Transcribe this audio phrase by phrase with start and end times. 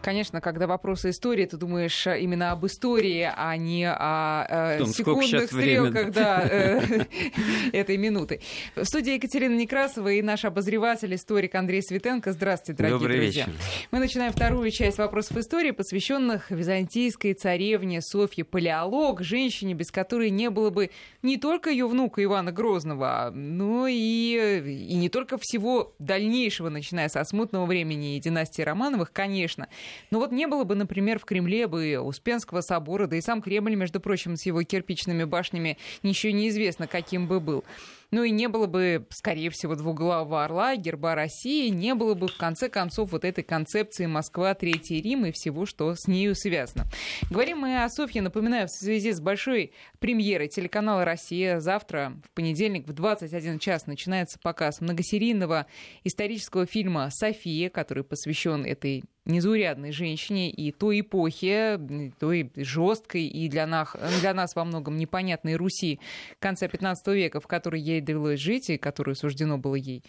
[0.00, 4.88] Конечно, когда вопросы истории, ты думаешь э, именно об истории, а не о э, Том,
[4.88, 7.04] секундных стрелках да, э,
[7.72, 8.40] этой минуты.
[8.76, 12.32] В студии Екатерина Некрасова и наш обозреватель, историк Андрей Светенко.
[12.32, 13.46] Здравствуйте, дорогие Добрый друзья.
[13.46, 13.58] Вечер.
[13.90, 20.48] Мы начинаем вторую часть вопросов истории, посвященных византийской царевне Софье Палеолог, женщине, без которой не
[20.48, 20.90] было бы
[21.22, 27.24] не только ее внука Ивана Грозного, но и, и не только всего дальнейшего, начиная со
[27.24, 29.68] смутного времени и династии Романовых, конечно.
[30.10, 33.74] Но вот не было бы, например, в Кремле бы Успенского собора, да и сам Кремль,
[33.74, 37.64] между прочим, с его кирпичными башнями, ничего неизвестно, каким бы был.
[38.10, 42.36] Ну и не было бы, скорее всего, двуглавого орла, герба России, не было бы, в
[42.38, 46.86] конце концов, вот этой концепции Москва, Третий Рим и всего, что с нею связано.
[47.30, 51.60] Говорим мы о Софье, напоминаю, в связи с большой премьерой телеканала «Россия».
[51.60, 55.66] Завтра, в понедельник, в 21 час начинается показ многосерийного
[56.04, 61.78] исторического фильма «София», который посвящен этой незаурядной женщине и той эпохи,
[62.18, 66.00] той жесткой и для нас, для нас во многом непонятной Руси
[66.40, 70.02] конца 15 века, в которой ей довелось жить и которую суждено было ей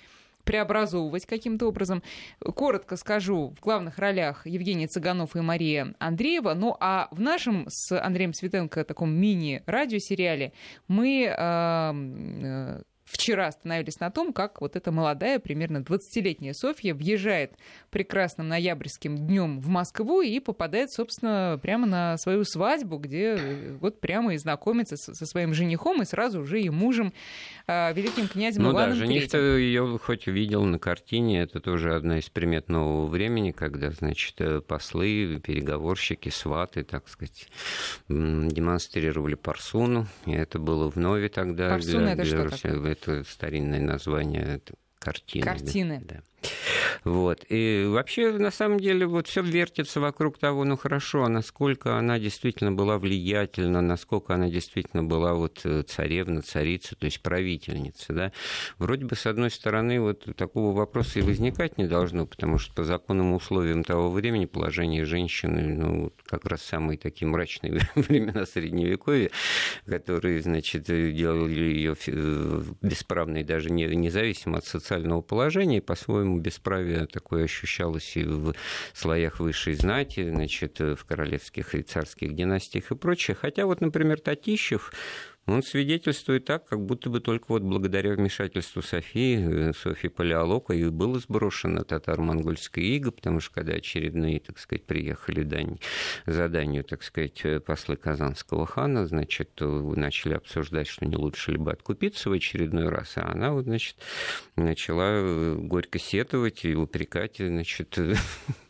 [0.43, 2.01] преобразовывать каким-то образом.
[2.39, 6.53] Коротко скажу, в главных ролях Евгений Цыганов и Мария Андреева.
[6.55, 10.53] Ну а в нашем с Андреем Светенко таком мини-радиосериале
[10.87, 17.53] мы э, вчера остановились на том, как вот эта молодая, примерно 20-летняя Софья въезжает
[17.89, 23.99] прекрасным ноябрьским днем в Москву и попадает, собственно, прямо на свою свадьбу, где э, вот
[23.99, 27.13] прямо и знакомится со своим женихом и сразу уже и мужем,
[27.67, 32.19] а, великим князем ну Иваном да, жених-то ее хоть видел на картине, это тоже одна
[32.19, 37.47] из примет нового времени, когда, значит, э, послы, переговорщики, сваты, так сказать,
[38.07, 41.69] демонстрировали парсуну, и это было вновь тогда.
[41.69, 42.79] Парсуна для, это для что такое?
[43.01, 44.61] Это старинное название
[44.99, 45.43] картины.
[45.43, 46.01] Картины.
[46.03, 46.21] Да.
[47.03, 47.45] Вот.
[47.49, 52.19] И вообще, на самом деле, вот все вертится вокруг того, ну хорошо, а насколько она
[52.19, 58.31] действительно была влиятельна, насколько она действительно была вот э, царевна, царица, то есть правительница, да.
[58.77, 62.83] Вроде бы, с одной стороны, вот такого вопроса и возникать не должно, потому что по
[62.83, 69.29] законным условиям того времени положение женщины, ну, как раз самые такие мрачные времена Средневековья,
[69.85, 77.07] которые, значит, делали ее э, бесправной даже не, независимо от социального положения, по-своему по-моему, бесправие
[77.07, 78.53] такое ощущалось и в
[78.93, 83.35] слоях высшей знати, значит, в королевских и царских династиях и прочее.
[83.39, 84.91] Хотя вот, например, Татищев,
[85.49, 90.89] он свидетельствует так, как будто бы только вот благодаря вмешательству Софии, э, Софии Палеолока, и
[90.89, 95.79] было сброшено татаро-монгольское иго, потому что когда очередные, так сказать, приехали дань,
[96.25, 101.71] заданию, так сказать, э, послы Казанского хана, значит, начали обсуждать, что не лучше ли бы
[101.71, 103.95] откупиться в очередной раз, а она, вот, значит,
[104.55, 107.97] начала э, горько сетовать и упрекать, значит,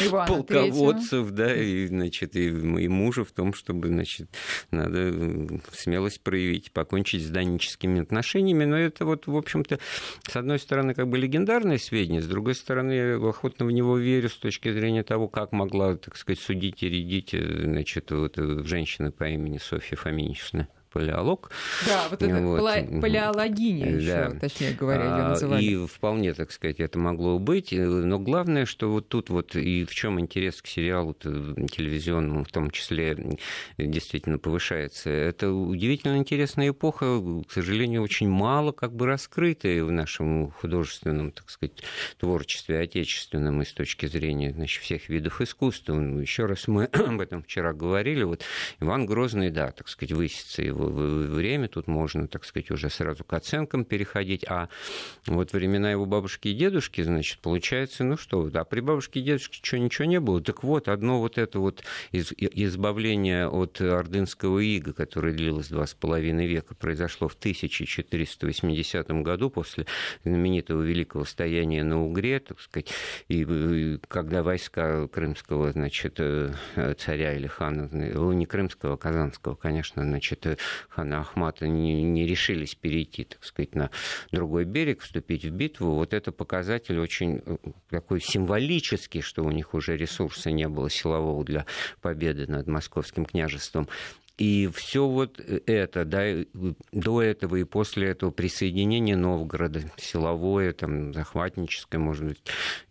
[0.00, 4.28] Ивана полководцев, да, и, значит, и, и мужа в том, чтобы, значит,
[4.70, 5.12] надо
[5.72, 8.64] смелость проявить, покончить с даническими отношениями.
[8.64, 9.78] Но это вот, в общем-то,
[10.28, 14.28] с одной стороны, как бы легендарное сведение, с другой стороны, я охотно в него верю
[14.28, 19.28] с точки зрения того, как могла, так сказать, судить и рядить, значит, вот женщина по
[19.28, 21.50] имени Софья Фоминична палеолог.
[21.86, 22.60] Да, вот это вот.
[23.00, 23.90] палеологиня да.
[23.90, 25.64] еще, точнее говоря, ее а, называли.
[25.64, 27.72] И вполне, так сказать, это могло быть.
[27.72, 32.70] Но главное, что вот тут вот и в чем интерес к сериалу телевизионному в том
[32.70, 33.16] числе
[33.76, 35.10] действительно повышается.
[35.10, 41.50] Это удивительно интересная эпоха, к сожалению, очень мало как бы раскрытая в нашем художественном, так
[41.50, 41.82] сказать,
[42.18, 45.94] творчестве отечественном и с точки зрения значит, всех видов искусства.
[45.94, 48.22] Ну, еще раз мы об этом вчера говорили.
[48.22, 48.42] Вот
[48.80, 53.32] Иван Грозный, да, так сказать, высится его время, тут можно, так сказать, уже сразу к
[53.32, 54.44] оценкам переходить.
[54.48, 54.68] А
[55.26, 59.60] вот времена его бабушки и дедушки, значит, получается, ну что, а при бабушке и дедушке
[59.62, 60.40] что, ничего не было?
[60.40, 66.46] Так вот, одно вот это вот избавление от ордынского ига, которое длилось два с половиной
[66.46, 69.86] века, произошло в 1480 году после
[70.24, 72.90] знаменитого великого стояния на Угре, так сказать,
[73.28, 76.52] и когда войска крымского, значит, э,
[76.98, 80.46] царя или хана, не крымского, а казанского, конечно, значит,
[80.88, 83.90] хана Ахмата не, не решились перейти, так сказать, на
[84.32, 87.56] другой берег, вступить в битву, вот это показатель очень э,
[87.90, 91.66] такой символический, что у них уже ресурса не было силового для
[92.00, 93.88] победы над московским княжеством.
[94.38, 96.24] И все вот это, да,
[96.92, 102.42] до этого и после этого присоединения Новгорода, силовое, там, захватническое, может быть,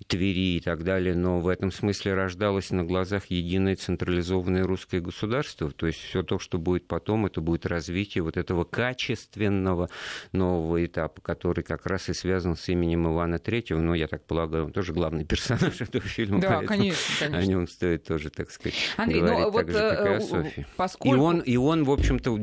[0.08, 5.72] Твери и так далее, но в этом смысле рождалось на глазах единое централизованное русское государство.
[5.72, 9.90] То есть все то, что будет потом, это будет развитие вот этого качественного
[10.34, 13.78] нового этапа, который как раз и связан с именем Ивана III.
[13.78, 16.42] Ну, я так полагаю, он тоже главный персонаж этого фильма.
[16.42, 17.38] Да, конечно, конечно.
[17.38, 20.14] О нем стоит тоже, так сказать, Андрей, говорить ну, так вот, же, как и о
[20.14, 20.68] э, Софии.
[20.76, 21.16] Поскольку...
[21.16, 22.38] И он, и он, в общем-то,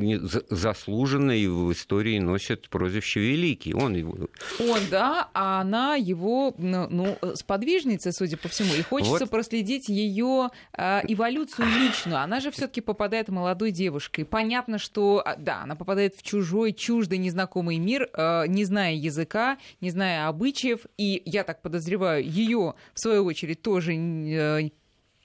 [0.50, 3.74] заслуженно и в истории носит прозвище Великий.
[3.74, 4.28] Он его...
[4.60, 8.74] Он, да, а она его, ну, ну сподвижница, судя по всему.
[8.74, 9.30] И хочется Вот.
[9.30, 12.18] проследить ее э, эволюцию личную.
[12.18, 14.24] Она же все-таки попадает молодой девушкой.
[14.24, 19.58] Понятно, что, а, да, она попадает в чужой, чуждый, незнакомый мир, э, не зная языка,
[19.80, 20.80] не зная обычаев.
[20.96, 24.70] И я так подозреваю, ее, в свою очередь, тоже э,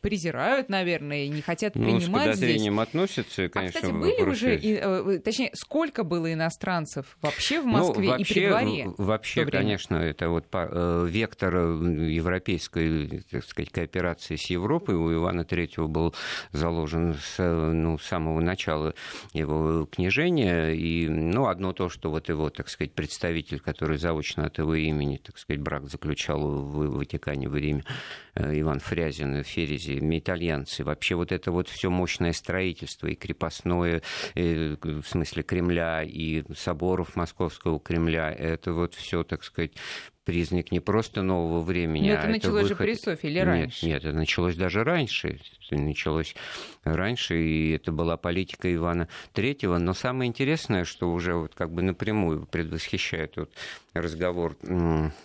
[0.01, 2.39] презирают, наверное, и не хотят Ну, с принимать здесь.
[2.39, 7.61] подозрением относятся, конечно, а, кстати, были вопросы уже, и, э, точнее, сколько было иностранцев вообще
[7.61, 8.93] в Ну, Москве и вообще, при дворе?
[8.97, 15.43] Вообще, конечно, это вот э, вектор э, европейской, так сказать, кооперации с Европой у Ивана
[15.45, 16.13] Третьего был
[16.51, 18.93] заложен с ну, с самого начала
[19.33, 20.69] его княжения.
[20.71, 25.17] И, ну, одно то, что вот его, так сказать, представитель, который заочно от его имени,
[25.17, 27.83] так сказать, брак заключал в Ватикане в Риме,
[28.35, 30.83] Иван Фрязин, Ферези, итальянцы.
[30.83, 34.01] Вообще вот это вот все мощное строительство и крепостное,
[34.35, 39.71] э, в смысле Кремля, и соборов Московского Кремля, это вот все, так сказать,
[40.29, 43.45] признак не просто нового времени, Но а это началось же выход- при Софии или Нет,
[43.47, 43.85] раньше?
[43.87, 45.39] Нет, это началось даже раньше.
[45.71, 46.35] Это началось
[46.83, 49.77] раньше, и это была политика Ивана Третьего.
[49.79, 53.51] Но самое интересное, что уже вот как бы напрямую предвосхищает вот
[53.93, 54.55] разговор,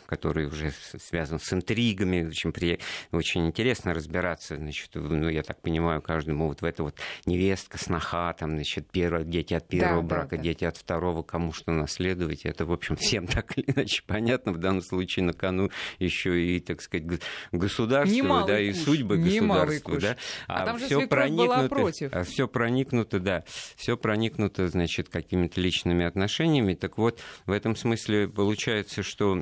[0.06, 2.26] который уже связан с интригами.
[2.26, 2.78] Очень, при-
[3.12, 6.96] очень интересно разбираться, значит, ну, я так понимаю, каждому вот в это вот
[7.26, 10.42] невестка, сноха, там, значит, первое, дети от первого Да, да, брака, да.
[10.42, 12.44] дети от второго, кому что наследовать.
[12.46, 14.52] Это, в общем, всем так или иначе понятно.
[14.52, 17.20] В данном случае на кону еще и, так сказать,
[17.52, 20.16] государство, Немалый да, и куш, судьбы государства, да.
[20.46, 22.12] А там же была проникнуто- против.
[22.12, 23.44] А все проникнуто, да,
[23.76, 26.74] все проникнуто, значит, какими-то личными отношениями.
[26.74, 29.34] Так вот, в этом смысле получается, что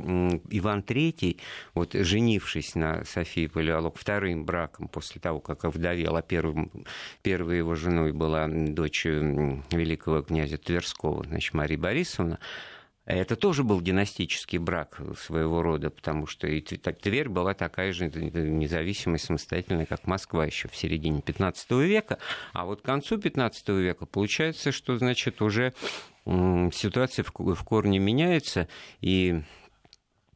[0.50, 1.40] Иван III,
[1.74, 6.70] вот женившись на Софии Палеолог вторым браком после того, как овдовел, а первым,
[7.22, 12.38] первой его женой была дочь великого князя Тверского, значит, Мария Борисовна,
[13.04, 18.06] это тоже был династический брак своего рода, потому что и Тв- Тверь была такая же
[18.08, 22.18] независимая, самостоятельная, как Москва еще в середине 15 века.
[22.52, 25.72] А вот к концу 15 века получается, что, значит, уже
[26.24, 28.68] ситуация в корне меняется,
[29.00, 29.42] и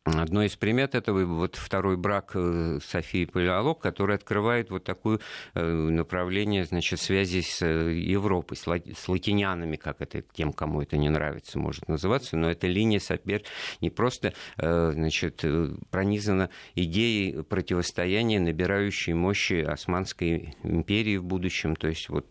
[0.06, 5.18] Одной из примет этого вот второй брак э, Софии Палеолог, который открывает вот такое
[5.54, 10.80] э, направление значит, связи с э, Европой, с, ла- с латинянами, как это тем, кому
[10.80, 13.42] это не нравится, может называться, но эта линия сопер
[13.80, 15.44] не просто значит,
[15.90, 22.26] пронизана идеей противостояния, набирающей мощи Османской империи в будущем, то есть вот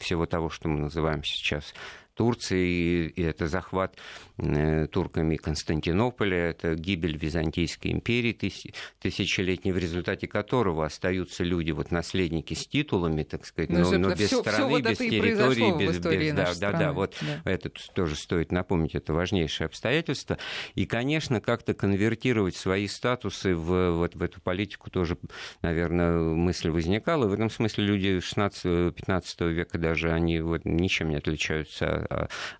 [0.00, 1.72] всего того, что мы называем сейчас
[2.14, 3.96] Турции, и это захват
[4.38, 11.90] э, турками Константинополя, это гибель Византийской империи тысяч- тысячелетней, в результате которого остаются люди, вот
[11.90, 15.98] наследники с титулами, так сказать, Ну, но, но без всё страны, вот без территории, без,
[15.98, 17.50] без- да, да, да, вот да.
[17.50, 20.38] это тоже стоит напомнить, это важнейшее обстоятельство.
[20.74, 25.16] И, конечно, как-то конвертировать свои статусы в, вот, в эту политику тоже,
[25.62, 27.26] наверное, мысль возникала.
[27.26, 32.01] В этом смысле люди 16-15 века даже, они вот ничем не отличаются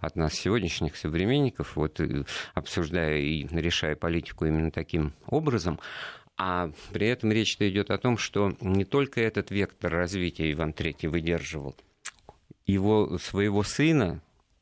[0.00, 2.24] от нас, сегодняшних современников, вот, э,
[2.54, 5.78] обсуждая и решая политику именно таким образом.
[6.36, 11.08] А при этом речь-то идет о том, что не только этот вектор развития Иван III
[11.08, 11.76] выдерживал,
[12.66, 14.20] его своего сына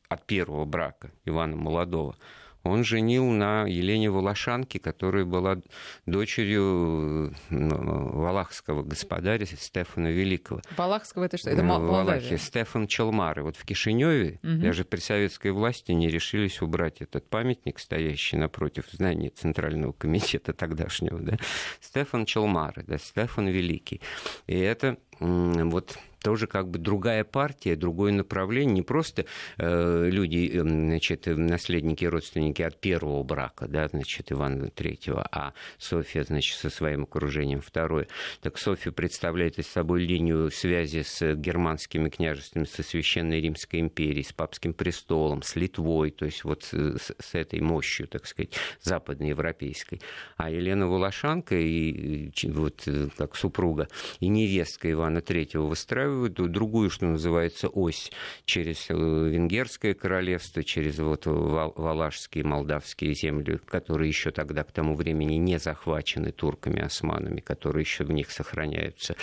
[0.09, 2.15] от первого брака Ивана Молодого
[2.63, 5.57] он женил на Елене Волошанке, которая была
[6.05, 10.61] дочерью э, валахского господаря Стефана Великого.
[10.77, 11.49] Валахского это что?
[11.49, 12.11] Это Э, Мол- в Валахии.
[12.21, 12.37] Молдавия?
[12.37, 13.43] Стефан Челмары.
[13.43, 14.61] Вот в Кишиневе Мгм.
[14.61, 21.19] даже при советской власти не решились убрать этот памятник, стоящий напротив здания Центрального комитета тогдашнего.
[21.19, 21.37] Да?
[21.79, 24.01] Стефан Челмары, да, Стефан Великий.
[24.47, 29.25] И это вот тоже как бы другая партия, другое направление, не просто
[29.57, 36.23] э, люди, э, значит, наследники родственники от первого брака, да, значит, Ивана Третьего, а Софья,
[36.23, 38.07] значит, со своим окружением второе.
[38.41, 44.33] Так Софья представляет из собой линию связи с германскими княжествами, со Священной Римской империей, с
[44.33, 46.73] папским престолом, с Литвой, то есть вот с,
[47.19, 50.01] с этой мощью, так сказать, западноевропейской.
[50.37, 53.87] А Елена Волошанка, и, и, вот, э, как супруга
[54.19, 58.11] и невестка Ивана Третьего выстраивает выстраивают другую, что называется, ось
[58.45, 65.35] через э, Венгерское королевство, через вот Валашские, Молдавские земли, которые еще тогда к тому времени
[65.35, 69.15] не захвачены турками, османами, которые еще в них сохраняются,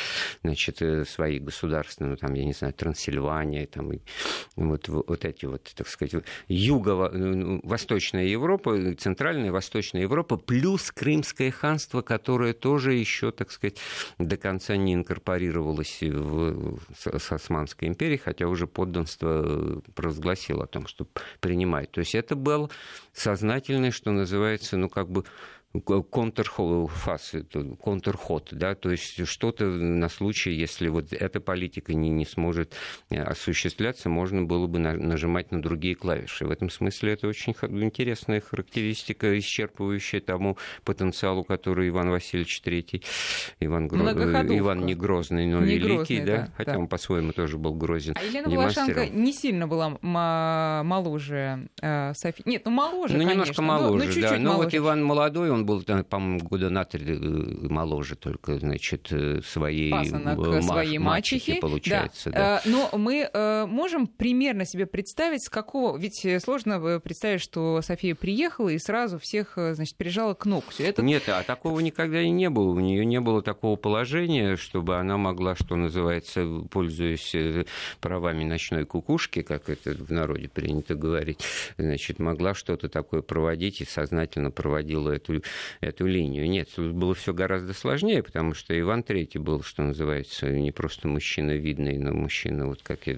[0.42, 4.00] значит, э, свои государственные, ну, там, я не знаю, Трансильвания, там, и
[4.56, 6.14] вот, вот эти вот, так сказать,
[6.48, 13.78] юго-восточная э, Европа, центральная восточная Европа, плюс Крымское ханство, которое тоже еще, так сказать,
[14.18, 21.06] до конца не инкорпорировалось в, с Османской империей, хотя уже подданство провозгласило о том, что
[21.40, 21.90] принимает.
[21.92, 22.70] То есть это был
[23.18, 25.24] сознательный, что называется, ну, как бы
[26.10, 27.34] контрфас,
[27.80, 32.74] контрход, да, то есть что-то на случай, если вот эта политика не, не сможет
[33.10, 36.46] э, осуществляться, можно было бы на, нажимать на другие клавиши.
[36.46, 43.04] В этом смысле это очень интересная характеристика, исчерпывающая тому потенциалу, который Иван Васильевич III,
[43.60, 44.10] Иван, Гро...
[44.10, 46.78] Иван не Грозный, но не великий, грозный, да, да, хотя да.
[46.78, 48.14] он по-своему тоже был грозен.
[48.16, 52.42] А Елена Волошанка не сильно была моложе э, Софии.
[52.46, 54.38] Нет, ну моложе, Ну, конечно, немножко моложе, но, но да.
[54.38, 59.40] Но вот Иван молодой, он был, по-моему, года на три э, моложе только, значит, э,
[59.42, 62.30] своей, Пасынок своей мачехи, получается.
[62.30, 62.38] Да.
[62.38, 62.62] Да.
[62.64, 63.28] Но мы
[63.66, 65.96] можем примерно себе представить, с какого...
[65.96, 70.84] Ведь сложно представить, что София приехала и сразу всех, значит, прижала к ногтю.
[70.84, 71.02] Это...
[71.02, 72.70] Нет, а такого никогда и не было.
[72.70, 77.34] У нее не было такого положения, чтобы она могла, что называется, пользуясь
[78.00, 81.40] правами ночной кукушки, как это в народе принято говорить,
[81.76, 85.42] значит, могла что-то такое проводить и сознательно проводила эту
[85.80, 86.48] эту линию.
[86.48, 91.06] Нет, тут было все гораздо сложнее, потому что Иван III был, что называется, не просто
[91.06, 93.16] мужчина видный, но мужчина вот как я...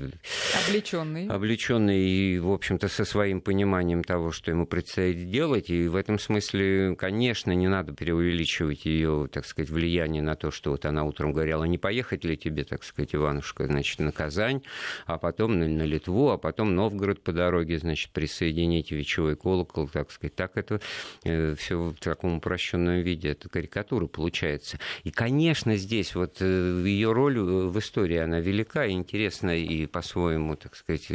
[0.66, 1.28] Облеченный.
[1.28, 5.70] Облеченный и, в общем-то, со своим пониманием того, что ему предстоит делать.
[5.70, 10.72] И в этом смысле, конечно, не надо преувеличивать ее, так сказать, влияние на то, что
[10.72, 14.62] вот она утром говорила, не поехать ли тебе, так сказать, Иванушка, значит, на Казань,
[15.06, 20.10] а потом на, на Литву, а потом Новгород по дороге, значит, присоединить вечевой колокол, так
[20.10, 20.34] сказать.
[20.34, 20.80] Так это
[21.24, 23.30] э, все в таком упрощенном виде.
[23.30, 24.78] Это карикатура получается.
[25.04, 29.86] И, конечно, здесь вот э, ее роль э, в истории, она велика и интересна, и
[29.86, 31.08] по-своему, так сказать,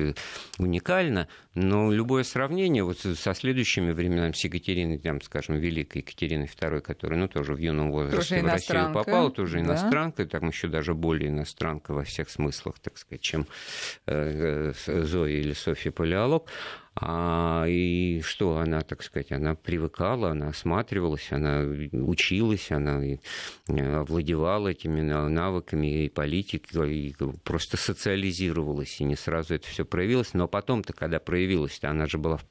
[0.58, 1.28] уникальна.
[1.56, 7.18] Но любое сравнение вот со следующими временами, с Екатериной, там, скажем, Великой Екатериной II, которая,
[7.18, 9.62] ну, тоже в юном возрасте в Россию попала, тоже да.
[9.62, 13.48] иностранка, там еще даже более иностранка во всех смыслах, так сказать, чем
[14.06, 16.50] Зоя или Софья Палеолог.
[16.98, 23.02] А, и что она, так сказать, она привыкала, она осматривалась, она училась, она
[23.68, 30.34] овладевала этими навыками и политикой, и просто социализировалась, и не сразу это все проявилось.
[30.34, 31.45] Но потом-то, когда проявилось,
[31.84, 32.46] она же была в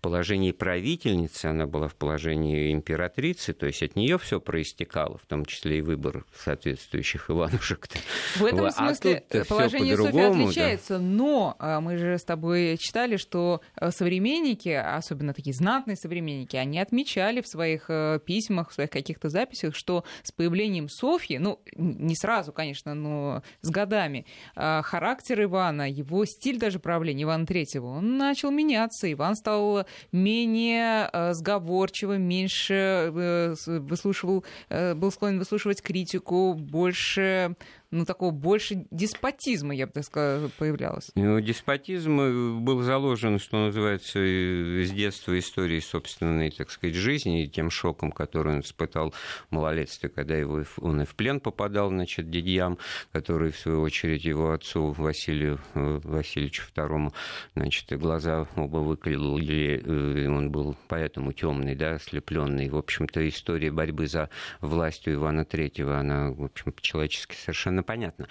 [0.00, 5.44] положении правительницы, она была в положении императрицы, то есть от нее все проистекало, в том
[5.44, 7.88] числе и выбор соответствующих Иванушек.
[8.36, 11.04] В этом а смысле положение Софьи отличается, да.
[11.04, 16.78] но а, мы же с тобой читали, что Э, современники, особенно такие знатные современники, они
[16.78, 22.14] отмечали в своих э, письмах, в своих каких-то записях, что с появлением Софьи, ну, не
[22.14, 28.18] сразу, конечно, но с годами, э, характер Ивана, его стиль даже правления Ивана Третьего, он
[28.32, 29.12] начал меняться.
[29.12, 37.56] Иван стал менее сговорчивым, меньше выслушивал, был склонен выслушивать критику, больше
[37.92, 41.10] ну, такого больше деспотизма, я бы так сказала, появлялось.
[41.14, 47.48] Ну, деспотизм э, был заложен, что называется, с детства истории собственной, так сказать, жизни, и
[47.48, 49.12] тем шоком, который он испытал
[49.50, 52.78] в малолетстве, когда его, он и в плен попадал, значит, дядьям,
[53.12, 57.12] который, в свою очередь, его отцу Василию э, Васильевичу II,
[57.54, 62.70] значит, глаза оба выклеили, э, он был поэтому темный, да, ослепленный.
[62.70, 64.30] В общем-то, история борьбы за
[64.62, 68.28] власть у Ивана III, она, в общем, человечески совершенно совершенно понятно,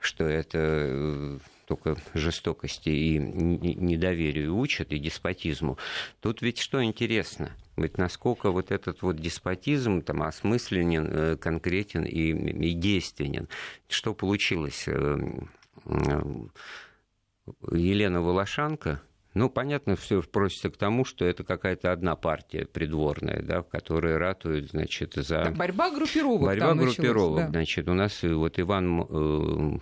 [0.00, 5.78] что это э, только жестокости и недоверию учат, и деспотизму.
[6.20, 7.50] Тут ведь что интересно?
[7.76, 13.48] Ведь насколько вот этот вот деспотизм там осмысленен, э, конкретен и, и действенен.
[13.88, 14.84] Что получилось?
[14.86, 15.16] Э,
[17.70, 19.00] Елена Волошанка,
[19.36, 24.16] ну, понятно, все просится к тому, что это какая-то одна партия придворная, да, в которой
[24.16, 25.44] ратуют, значит, за...
[25.44, 27.50] Так, борьба группировок Борьба группировок, началась, да.
[27.50, 29.78] значит, у нас вот Иван э,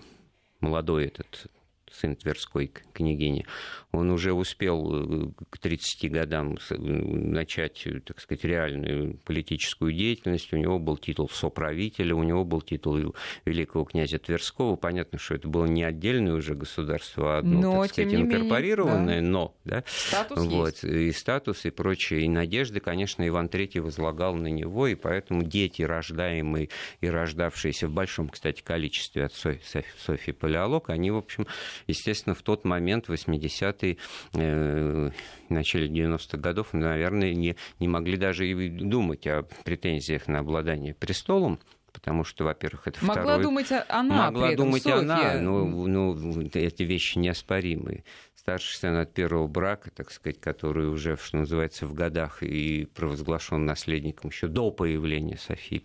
[0.58, 1.46] молодой этот
[1.94, 3.46] сын Тверской княгини,
[3.92, 10.52] он уже успел к 30 годам начать, так сказать, реальную политическую деятельность.
[10.52, 14.76] У него был титул соправителя, у него был титул великого князя Тверского.
[14.76, 19.20] Понятно, что это было не отдельное уже государство, а одно, но, так сказать, инкорпорированное, менее,
[19.20, 19.28] да.
[19.28, 19.56] но.
[19.64, 19.84] Да?
[19.86, 20.84] Статус вот, есть.
[20.84, 22.22] И статус, и прочее.
[22.22, 26.68] И надежды, конечно, Иван III возлагал на него, и поэтому дети, рождаемые
[27.00, 31.46] и рождавшиеся в большом, кстати, количестве от Софьи, Софьи Палеолог, они, в общем,
[31.86, 33.96] естественно, в тот момент, 80-е,
[34.34, 35.10] э,
[35.48, 41.58] начале 90-х годов, наверное, не, не могли даже и думать о претензиях на обладание престолом
[41.94, 43.42] потому что, во-первых, это Могла второе...
[43.42, 44.98] думать она Могла этом, думать Софья.
[44.98, 48.04] она, но, ну, эти вещи неоспоримые.
[48.34, 53.64] Старший сын от первого брака, так сказать, который уже, что называется, в годах и провозглашен
[53.64, 55.82] наследником еще до появления Софии.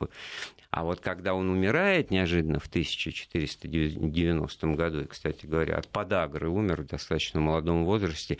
[0.71, 6.81] А вот когда он умирает неожиданно в 1490 году, и, кстати говоря, от подагры умер
[6.81, 8.37] в достаточно молодом возрасте,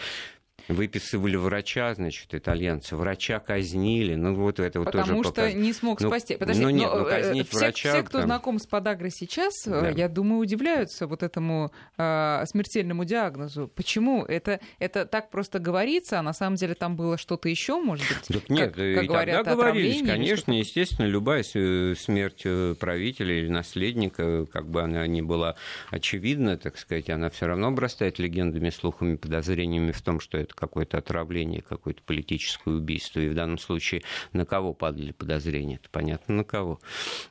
[0.67, 5.53] выписывали врача, значит, итальянцы, врача казнили, ну вот это вот Потому тоже что показ...
[5.53, 6.35] не смог ну, спасти.
[6.35, 8.27] Подожди, ну, нет, но, ну, казнить все, врача, все, кто там...
[8.27, 9.89] знаком с подагрой сейчас, Да.
[9.89, 13.67] я думаю, удивляются вот этому э, смертельному диагнозу.
[13.75, 14.23] Почему?
[14.25, 18.27] Это, это так просто говорится, а на самом деле там было что-то еще, может быть?
[18.27, 23.39] Так нет, как, и как говорят, тогда говорились, конечно, естественно, любая с- смерть э, правителя
[23.39, 25.55] или наследника, как бы она ни была
[25.91, 30.97] очевидна, так сказать, она все равно обрастает легендами, слухами, подозрениями в том, что это какое-то
[30.97, 33.19] отравление, какое-то политическое убийство.
[33.19, 34.01] И в данном случае
[34.33, 35.75] на кого падали подозрения?
[35.75, 36.79] Это понятно на кого.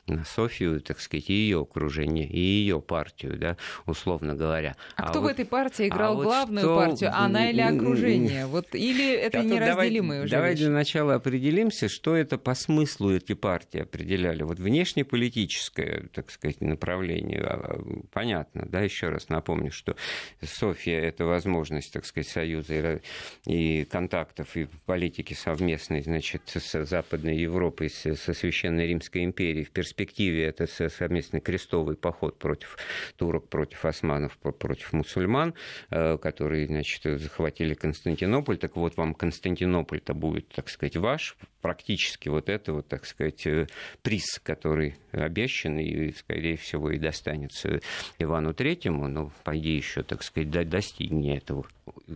[0.07, 4.75] На Софию, так сказать, и ее окружение, и ее партию, да, условно говоря.
[4.95, 7.11] А, кто в вот- этой партии играл а вот главную кто- партию?
[7.13, 8.45] Она или окружение?
[8.45, 10.63] Вот, или это тут неразделимые давай, уже Давай вещи?
[10.63, 14.43] для начала определимся, что это по смыслу эти партии определяли.
[14.43, 19.95] Вот внешнеполитическое, так сказать, направление, а, понятно, да, еще раз напомню, что
[20.41, 23.01] София– это возможность, так сказать, союза
[23.45, 29.65] и, контактов, и политики совместной, значит, с Западной Европой, со Священной Римской империей.
[29.65, 32.77] В перспективе это со- совместный крестовый поход против
[33.15, 35.53] турок, против османов, против мусульман,
[35.89, 38.57] э, которые, значит, захватили Константинополь.
[38.57, 41.37] Так вот, вам Константинополь-то будет, так сказать, ваш.
[41.61, 43.67] Практически вот это вот, так сказать, э,
[44.01, 47.81] приз, который обещан и, скорее всего, и достанется
[48.17, 49.07] Ивану Третьему.
[49.09, 51.65] Ну, пойди еще, так сказать, до- достигни этого.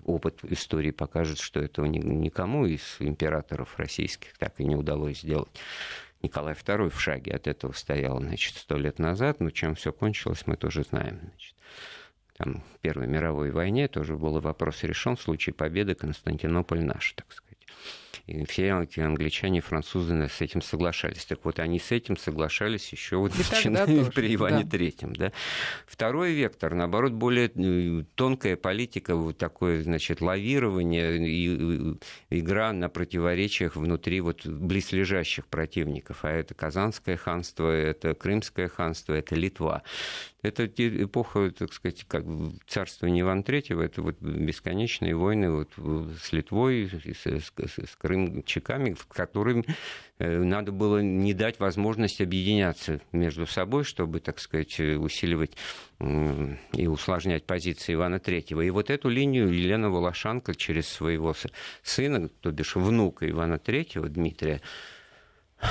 [0.05, 5.51] Опыт истории покажет, что этого ни- никому из императоров российских так и не удалось сделать.
[6.21, 10.47] Николай II в шаге от этого стоял, значит, сто лет назад, но чем все кончилось,
[10.47, 11.19] мы тоже знаем.
[11.19, 11.55] Значит.
[12.37, 17.57] Там, Первой мировой войне тоже был вопрос решен в случае победы Константинополь наш, так сказать.
[18.27, 21.25] И все англичане и французы с этим соглашались.
[21.25, 24.69] Так вот, они с этим соглашались еще вот начиная тоже, при Иване да.
[24.69, 25.13] Третьем.
[25.13, 25.31] Да.
[25.85, 31.97] Второй вектор, наоборот, более э, тонкая политика, вот такое, значит, лавирование и
[32.29, 36.19] игра на противоречиях внутри вот близлежащих противников.
[36.23, 39.83] А это Казанское ханство, это Крымское ханство, это Литва.
[40.41, 42.25] Это эпоха, так сказать, как
[42.67, 45.71] царствования Ивана Третьего, это вот бесконечные войны вот
[46.21, 47.51] с Литвой, с, с-
[47.89, 49.63] с крымчаками, которым
[50.19, 55.55] э, надо было не дать возможность объединяться между собой, чтобы, так сказать, э, усиливать
[56.73, 58.59] и усложнять позиции Ивана Третьего.
[58.59, 61.33] И вот эту линию Елена Волошанка через своего
[61.81, 64.59] сына, то бишь внука Ивана Третьего, Дмитрия,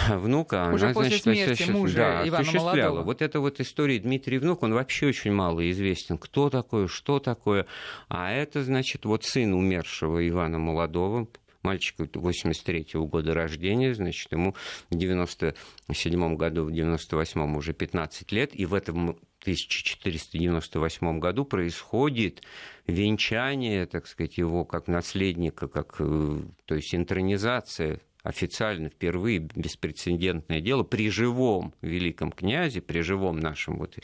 [0.09, 2.89] внука, Уже она, после значит, смерти осуществ- мужа да, Ивана осуществляла.
[2.95, 3.05] Молодого.
[3.05, 6.17] Вот это вот история Дмитрий Внук, он вообще очень мало известен.
[6.17, 7.67] Кто такой, что такое.
[8.09, 11.29] А это, значит, вот сын умершего Ивана Молодого,
[11.63, 14.55] мальчика 83-го года рождения, значит, ему
[14.91, 22.43] в 97 году, в 98-м уже 15 лет, и в этом 1498 году происходит
[22.87, 30.85] венчание, так сказать, его как наследника, как, э, то есть интронизация официально впервые беспрецедентное дело
[30.85, 33.99] при живом великом князе, при живом нашем вот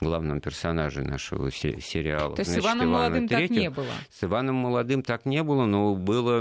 [0.00, 2.36] главном персонаже нашего се- сериала.
[2.36, 3.60] То есть с Иваном Ивана Молодым так Третьего.
[3.60, 3.92] не было.
[4.10, 6.40] С Иваном Молодым так не было, но было...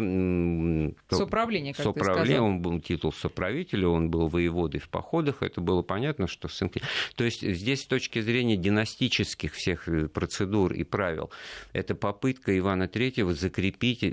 [1.10, 2.46] Соправление, как ты соправление, сказал.
[2.46, 6.70] он был титул соправителя, он был воеводой в походах, это было понятно, что сын...
[7.16, 11.32] То есть здесь с точки зрения династических всех э, процедур и правил,
[11.72, 14.04] это попытка Ивана Третьего закрепить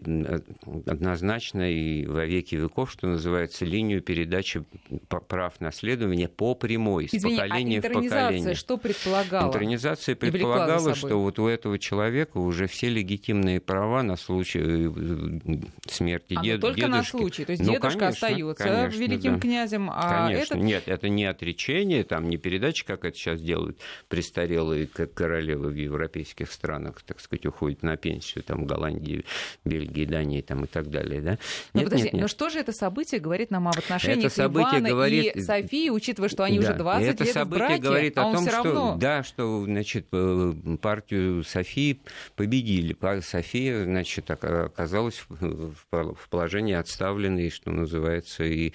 [0.86, 4.64] однозначно и во веки веков, что называется, линию передачи
[5.08, 8.54] прав наследования по прямой, из Извини, а поколения а в поколение.
[8.54, 9.48] что предполагала?
[9.48, 16.34] Интернизация предполагала, что вот у этого человека уже все легитимные права на случай э, смерти
[16.36, 16.96] а, дед, ну, только дедушки.
[16.96, 19.40] на случай, то есть ну, дедушка конечно, остается конечно, великим да.
[19.40, 20.54] князем, а конечно.
[20.54, 20.64] этот...
[20.64, 26.52] Нет, это не отречение, там не передача, как это сейчас делают престарелые королевы в европейских
[26.52, 29.24] странах, так сказать, уходят на пенсию, там, в Голландии,
[29.64, 31.20] Бельгии, Дании там, и так далее.
[31.20, 31.38] Да?
[31.72, 32.22] Но, нет, подожди, нет, нет.
[32.22, 35.36] но что же это событие говорит нам об отношениях это событие Ивана говорит...
[35.36, 38.32] и Софии, учитывая, что они да, уже 20 это лет событие браке, говорит а о
[38.32, 38.96] том, что, равно...
[38.98, 42.00] да, что значит, э, партию Софии
[42.36, 42.96] победили.
[43.20, 48.72] София значит, оказалась в положении отставленной, что называется, и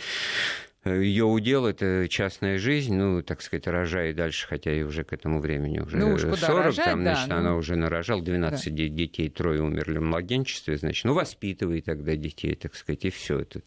[0.86, 5.40] ее удел это частная жизнь, ну, так сказать, рожает дальше, хотя и уже к этому
[5.40, 7.36] времени уже ну, уж 40, рожать, там, да, значит, ну...
[7.38, 8.88] она уже нарожала 12 да.
[8.88, 13.62] детей, трое умерли в младенчестве, значит, ну, воспитывай тогда детей, так сказать, и все это.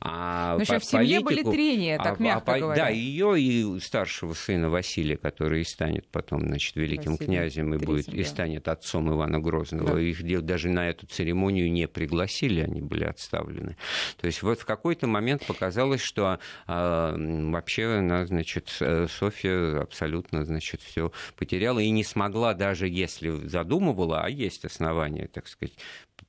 [0.00, 2.84] А ну, по, в семье политику, были трения, так а, мягко а, говоря.
[2.84, 7.78] Да, ее и старшего сына Василия, который и станет потом, значит, великим Василий князем и
[7.78, 9.94] будет, и станет отцом Ивана Грозного.
[9.94, 10.00] Да.
[10.00, 13.76] Их даже на эту церемонию не пригласили, они были отставлены.
[14.20, 18.68] То есть вот в какой-то момент показалось, что а, вообще она, значит,
[19.08, 25.48] Софья абсолютно, значит, все потеряла и не смогла, даже если задумывала, а есть основания, так
[25.48, 25.74] сказать,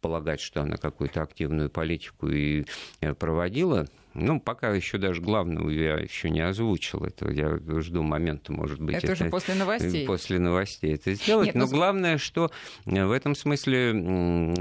[0.02, 2.66] полагать, что она какую-то активную политику и
[3.00, 7.32] э, проводила, ну, пока еще даже главного я еще не озвучил этого.
[7.32, 8.96] Я жду момента, может быть.
[8.96, 10.06] Это, это уже после новостей.
[10.06, 11.48] После новостей это сделать.
[11.48, 11.72] Нет, Но ну...
[11.72, 12.52] главное, что
[12.86, 13.92] в этом смысле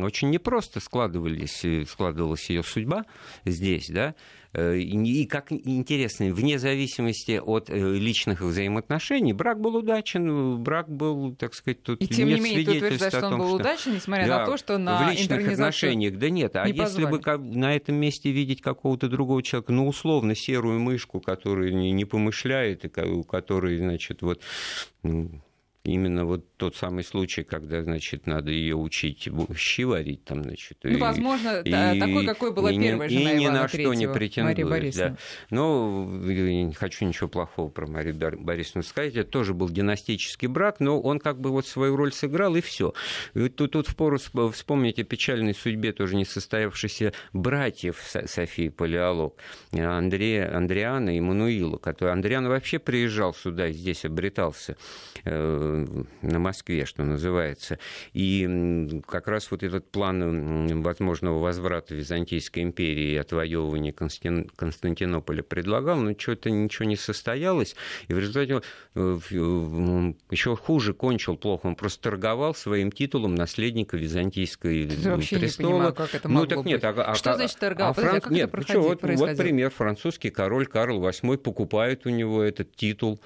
[0.03, 3.05] очень непросто складывались, складывалась ее судьба
[3.45, 4.15] здесь, да,
[4.55, 11.35] Э, и как интересно, вне зависимости от э, личных взаимоотношений, брак был удачен, брак был,
[11.35, 13.57] так сказать, тут и тем нет не менее, ты утверждаешь, что он был что...
[13.57, 17.07] удачен, несмотря да, на то, что на в личных отношениях, да нет, а не если
[17.07, 22.05] бы на этом месте видеть какого-то другого человека, ну, условно, серую мышку, которая не, не
[22.05, 24.41] помышляет, и у которой, значит, вот
[25.85, 30.79] именно вот тот самый случай, когда, значит, надо ее учить щи варить там, значит.
[30.85, 34.09] Ну, и, возможно, и, такой, какой была и, первая жена И ни на что не
[34.09, 34.95] претендует.
[34.95, 35.17] Да.
[35.51, 39.17] Но не хочу ничего плохого про Марию Борисовну сказать.
[39.17, 42.95] Это тоже был династический брак, но он как бы вот свою роль сыграл, и все.
[43.35, 49.35] Тут, тут впору вспомнить о печальной судьбе тоже не состоявшихся братьев Софии Палеолог,
[49.73, 54.77] Андрея, Андриана и Мануила, который Андриан вообще приезжал сюда и здесь обретался
[55.25, 55.72] э,
[56.23, 57.79] на Москве, что называется.
[58.13, 66.15] И как раз вот этот план возможного возврата Византийской империи и отвоевывания Константинополя предлагал, но
[66.19, 67.77] что-то ничего не состоялось.
[68.09, 68.63] И в результате
[68.95, 69.19] э,
[70.31, 71.67] еще хуже кончил плохо.
[71.67, 75.17] Он просто торговал своим титулом наследника Византийской престола.
[75.17, 77.93] Не понимаю, как это ну так нет, а, а, что значит торговал?
[77.93, 78.21] А Фран...
[78.21, 79.71] как нет, это ну, вот, вот пример.
[79.71, 83.21] Французский король Карл VIII покупает у него этот титул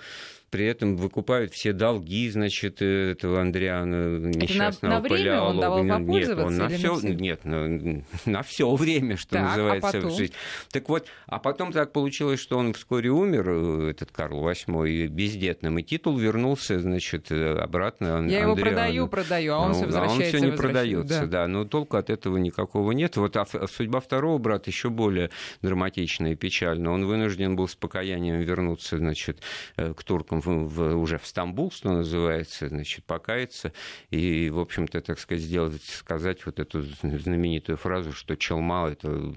[0.56, 6.38] при этом выкупают все долги, значит, этого Андриана несчастного на, на время он давал Нет,
[6.38, 10.16] он на все, на нет, на, на все время, что так, а называется, а в
[10.16, 10.34] жизни.
[10.70, 15.78] Так вот, а потом так получилось, что он вскоре умер, э, этот Карл VIII, бездетным,
[15.78, 18.52] и титул вернулся, значит, обратно Я Андриану.
[18.52, 20.22] его продаю, продаю, а он ну, все возвращается.
[20.22, 21.26] А он все не продается, да.
[21.26, 23.18] да, но толку от этого никакого нет.
[23.18, 25.28] Вот а судьба второго брата еще более
[25.60, 26.92] драматичная и печальная.
[26.92, 29.42] Он вынужден был с покаянием вернуться, значит,
[29.76, 33.72] э, к туркам в, уже в Стамбул, что называется, значит, покаяться
[34.10, 39.34] и, в общем-то, так сказать, сделать, сказать вот эту знаменитую фразу, что Челма— это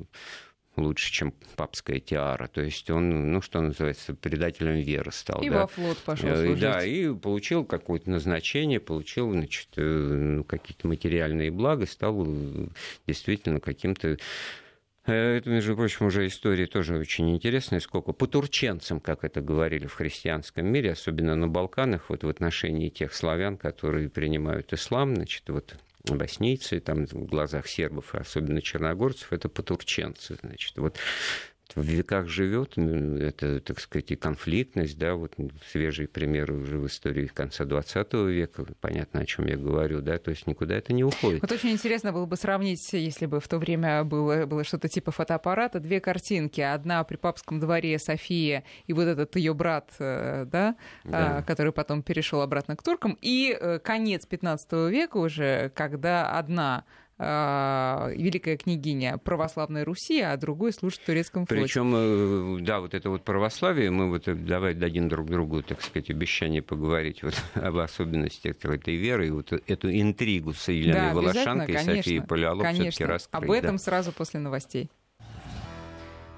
[0.80, 2.48] лучше, чем папская тиара.
[2.48, 5.42] То есть он, ну, что называется, предателем веры стал.
[5.42, 5.62] И да?
[5.62, 6.62] во флот пошел э, служить.
[6.62, 12.68] Да, и получил какое-то назначение, получил, значит, э, ну, какие-то материальные блага, стал э,
[13.08, 14.18] действительно каким-то
[15.14, 19.94] это, между прочим, уже история тоже очень интересная, сколько по турченцам, как это говорили в
[19.94, 25.76] христианском мире, особенно на Балканах, вот в отношении тех славян, которые принимают ислам, значит, вот
[26.06, 30.98] боснийцы, там в глазах сербов, особенно черногорцев, это потурченцы, значит, вот
[31.76, 35.36] в веках живет, это, так сказать, и конфликтность, да, вот
[35.72, 40.32] свежий пример уже в истории конца 20 века, понятно, о чем я говорю, да, то
[40.32, 41.42] есть никуда это не уходит.
[41.42, 45.12] Вот очень интересно было бы сравнить, если бы в то время было, было что-то типа
[45.12, 50.76] фотоаппарата, две картинки, одна при папском дворе София и вот этот ее брат, э, да,
[51.04, 51.38] да.
[51.38, 56.86] А, который потом перешел обратно к туркам, и э, конец 15 века уже, когда одна
[57.20, 61.64] великая княгиня православной Руси, а другой служит в турецком флоте.
[61.64, 66.10] Причем, э, да, вот это вот православие, мы вот давай дадим друг другу, так сказать,
[66.10, 71.76] обещание поговорить вот об особенностях этой веры, и вот эту интригу с Еленой да, Волошанкой
[71.76, 73.44] и Софией Палеолог все-таки раскрыть.
[73.44, 73.84] Об этом да.
[73.84, 74.90] сразу после новостей.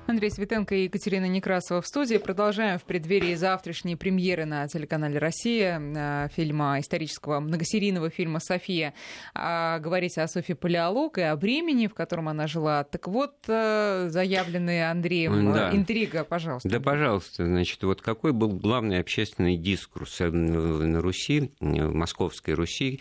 [0.08, 2.18] Андрей Светенко и Екатерина Некрасова в студии.
[2.18, 8.94] Продолжаем в преддверии завтрашней премьеры на телеканале «Россия» э, фильма, исторического многосерийного фильма «София».
[9.34, 12.84] А, говорить о Софии Палеолог и о времени, в котором она жила.
[12.84, 15.72] Так вот, э, заявленная Андреем да.
[15.72, 16.68] интрига, пожалуйста.
[16.68, 17.46] Да, пожалуйста.
[17.46, 23.00] Значит, вот какой был главный общественный дискурс э, на Руси, в Московской Руси,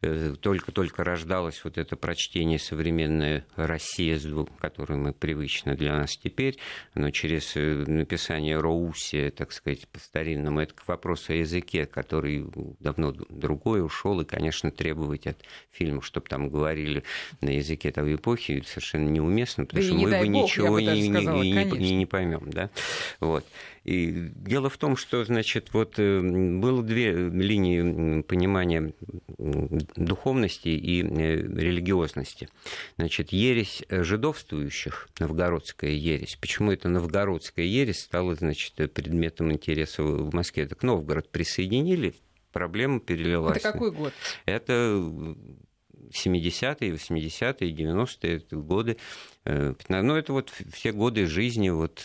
[0.00, 4.18] только-только рождалось вот это прочтение современной России,
[4.60, 6.56] которое мы привычно для нас теперь,
[6.94, 12.46] но через э, написание Роуси, так сказать, по-старинному, это к вопросу о языке, который
[12.78, 17.02] давно другой ушел, и, конечно, требовать от фильма, чтобы там говорили
[17.40, 21.96] на языке той эпохи, совершенно неуместно, потому да что мы бы ничего не, не, не,
[21.96, 22.50] не поймем.
[22.50, 22.70] Да?
[23.18, 23.44] Вот.
[23.84, 28.92] И дело в том, что, значит, вот э, было две линии понимания
[29.38, 32.48] духовности и э, религиозности.
[32.96, 36.36] Значит, ересь жидовствующих, новгородская ересь.
[36.36, 40.66] Почему это новгородская ересь стала, значит, предметом интереса в Москве?
[40.66, 42.14] Так Новгород присоединили,
[42.52, 43.58] проблема перелилась.
[43.58, 44.12] Это какой год?
[44.46, 45.02] Это
[46.10, 48.96] 70-е, 80-е, 90-е годы.
[49.44, 52.04] Э, ну, это вот все годы жизни вот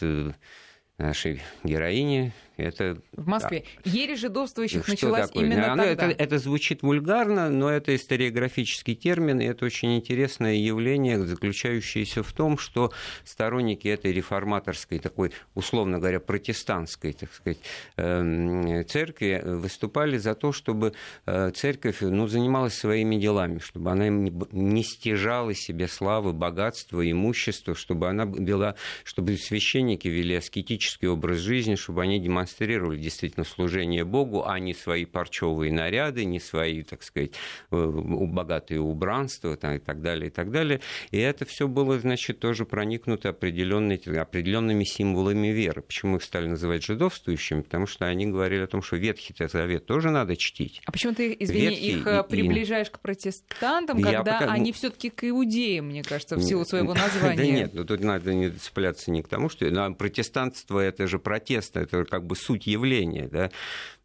[0.97, 3.63] нашей героини это, в Москве.
[3.83, 3.91] Да.
[3.91, 5.45] Ересь жидовствующих началась такое?
[5.45, 6.07] именно Оно, тогда.
[6.11, 12.31] Это, это звучит вульгарно, но это историографический термин, и это очень интересное явление, заключающееся в
[12.33, 12.91] том, что
[13.23, 17.59] сторонники этой реформаторской, такой, условно говоря, протестантской, так сказать,
[17.97, 20.93] эм, церкви выступали за то, чтобы
[21.25, 28.09] э, церковь ну, занималась своими делами, чтобы она не стяжала себе славы, богатства, имущества, чтобы
[28.09, 34.45] она вела, чтобы священники вели аскетический образ жизни, чтобы они демонстрировали демонстрировали действительно служение Богу,
[34.45, 37.31] а не свои парчевые наряды, не свои, так сказать,
[37.71, 40.81] э, богатые убранства там, и так далее, и так далее.
[41.11, 45.81] И это все было, значит, тоже проникнуто определенными символами веры.
[45.81, 47.61] Почему их стали называть жидовствующими?
[47.61, 50.81] Потому что они говорили о том, что Ветхий Завет тоже надо чтить.
[50.85, 52.29] А почему ты, извини, Ветхий их э, и...
[52.29, 54.51] приближаешь к протестантам, Я когда пока...
[54.51, 57.37] они все таки к иудеям, мне кажется, в силу своего названия?
[57.37, 61.77] Да нет, ну тут надо не цепляться не к тому, что протестантство это же протест,
[61.77, 63.51] это как бы бы суть явления, да,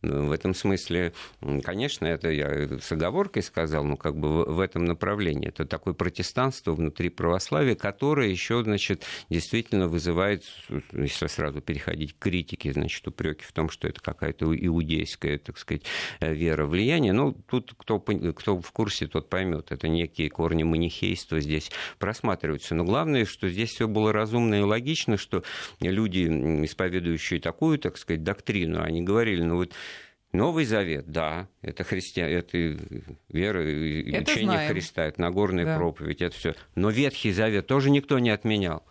[0.03, 1.13] в этом смысле,
[1.65, 5.49] конечно, это я с оговоркой сказал, но как бы в этом направлении.
[5.49, 10.45] Это такое протестанство внутри православия, которое еще, значит, действительно вызывает,
[10.93, 15.83] если сразу переходить к критике, значит, упреки в том, что это какая-то иудейская, так сказать,
[16.21, 17.13] вера, влияние.
[17.13, 19.73] Ну, тут кто, кто в курсе, тот поймет.
[19.73, 22.75] Это некие корни манихейства здесь просматриваются.
[22.75, 25.43] Но главное, что здесь все было разумно и логично, что
[25.81, 26.27] люди,
[26.65, 29.73] исповедующие такую, так сказать, доктрину, они говорили, ну вот
[30.33, 32.59] Новый Завет, да, это христиан, это
[33.31, 34.73] вера и это учение знаем.
[34.73, 35.77] Христа, это Нагорная да.
[35.77, 36.55] проповедь, это все.
[36.75, 38.85] Но Ветхий Завет тоже никто не отменял.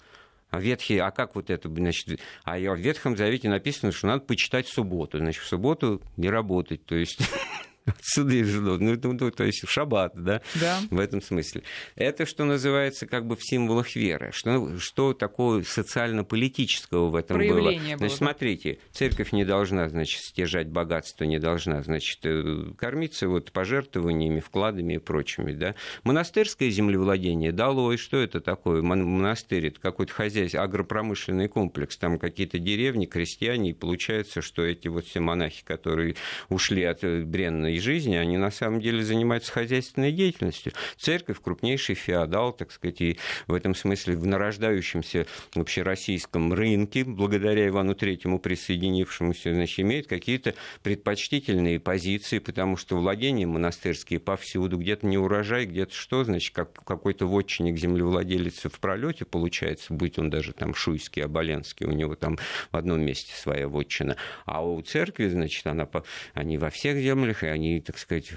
[0.50, 4.67] А ветхий, а как вот это, значит, а в Ветхом Завете написано, что надо почитать
[4.67, 7.19] субботу, значит, в субботу не работать, то есть
[8.02, 8.82] суды ждут.
[8.82, 10.41] Ну, ну, ну, то есть шаббат, да?
[10.56, 11.63] да, в этом смысле.
[11.95, 14.32] Это, что называется, как бы в символах веры.
[14.34, 18.08] Что, что такого социально-политического в этом Проявление было?
[18.08, 24.39] Значит, смотрите, церковь не должна, значит, стяжать богатство, не должна, значит, э, кормиться вот пожертвованиями,
[24.39, 25.76] вкладами и прочими, да.
[26.04, 28.82] Монастырское землевладение дало, и что это такое?
[28.82, 35.06] Монастырь, это какой-то хозяйство, агропромышленный комплекс, там какие-то деревни, крестьяне, и получается, что эти вот
[35.06, 36.15] все монахи, которые
[36.50, 40.73] ушли от э, бренной своей жизни, они на самом деле занимаются хозяйственной деятельностью.
[40.97, 47.67] Церковь крупнейший феодал, так сказать, и в этом смысле в нарождающемся вообще российском рынке, благодаря
[47.67, 55.17] Ивану Третьему присоединившемуся, значит, имеет какие-то предпочтительные позиции, потому что владения монастырские повсюду, где-то не
[55.17, 60.73] урожай, где-то что, значит, как какой-то вотчинник землевладелец в пролете получается, быть он даже там
[60.73, 62.37] шуйский, оболенский, у него там
[62.71, 64.15] в одном месте своя вотчина.
[64.45, 65.87] А у церкви, значит, она,
[66.33, 68.32] они во всех землях, и они они, так сказать,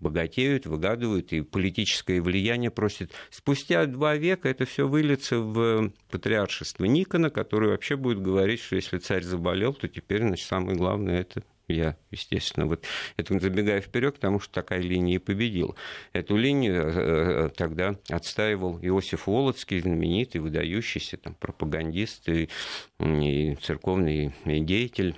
[0.00, 3.10] богатеют, выгадывают, и политическое влияние просят.
[3.30, 8.98] Спустя два века это все выльется в патриаршество Никона, который вообще будет говорить, что если
[8.98, 12.84] царь заболел, то теперь, значит, самое главное это я, естественно, вот
[13.16, 15.74] это забегая вперед, потому что такая линия и победила.
[16.12, 22.48] Эту линию э, э, тогда отстаивал Иосиф Волоцкий, знаменитый, выдающийся там, пропагандист и,
[23.00, 25.16] и церковный деятель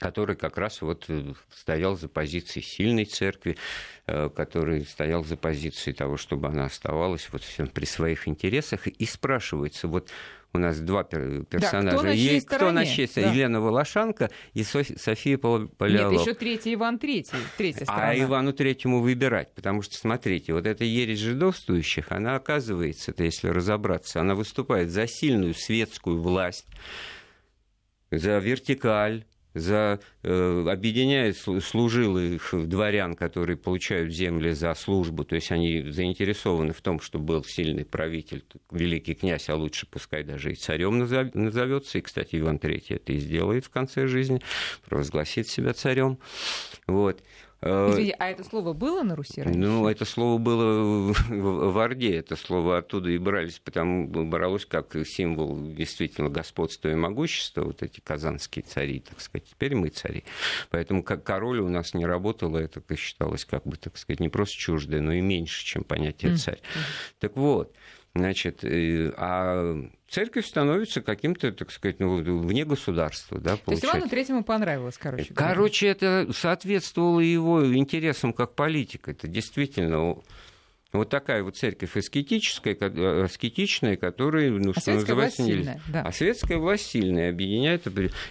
[0.00, 3.56] который как раз вот э, стоял за позицией сильной церкви,
[4.06, 8.86] э, который стоял за позицией того, чтобы она оставалась вот всем при своих интересах.
[8.86, 10.08] И спрашивается, вот
[10.54, 11.90] у нас два персонажа.
[11.90, 13.30] Да, кто на чьей кто на чьей да.
[13.30, 16.12] Елена Волошанка и Софи, София Палеолог.
[16.12, 18.08] Нет, еще третий Иван Третий, третья сторона.
[18.08, 23.48] А Ивану Третьему выбирать, потому что, смотрите, вот эта ересь жидовствующих, она оказывается, -то, если
[23.48, 26.66] разобраться, она выступает за сильную светскую власть,
[28.10, 35.82] за вертикаль, за, э, объединяет служилых дворян, которые получают земли за службу, то есть они
[35.90, 40.98] заинтересованы в том, чтобы был сильный правитель, великий князь, а лучше пускай даже и царем
[40.98, 41.98] назовется.
[41.98, 44.40] И, кстати, Иван III это и сделает в конце жизни,
[44.88, 46.18] провозгласит себя царем.
[46.86, 47.22] Вот.
[47.62, 49.58] Э, Извини, а это слово было на Руси раньше?
[49.58, 55.58] Ну, это слово было в Орде, это слово оттуда и брались, потому бралось как символ
[55.74, 60.24] действительно господства и могущества, вот эти казанские цари, так сказать, теперь мы цари.
[60.70, 64.56] Поэтому как король у нас не работало, это считалось как бы, так сказать, не просто
[64.56, 66.60] чуждое, но и меньше, чем понятие царь.
[66.60, 67.14] Mm-hmm.
[67.20, 67.74] Так вот,
[68.20, 69.76] Значит, э, а
[70.08, 73.40] церковь становится каким-то, так сказать, ну, вне государства.
[73.40, 75.32] Да, То есть Ивану Третьему понравилось, короче.
[75.34, 79.12] Короче, это соответствовало его интересам как политика.
[79.12, 80.16] Это действительно
[80.92, 82.74] вот такая вот церковь аскетическая,
[83.24, 85.80] аскетичная, которая, ну, а что называется, нельзя.
[85.88, 86.02] Да.
[86.02, 87.86] А светская власть сильная, объединяет.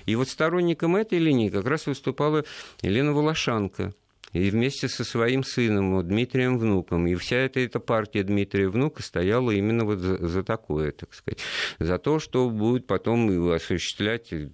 [0.06, 2.46] И вот сторонником этой линии как раз выступала
[2.84, 3.94] Елена Волошанка
[4.34, 7.08] и вместе со своим сыном Дмитрием Внуком.
[7.08, 11.40] И вся эта, эта партия Дмитрия Внука стояла именно вот за, за такое, так сказать,
[11.80, 14.50] за то, что будет потом осуществлять э,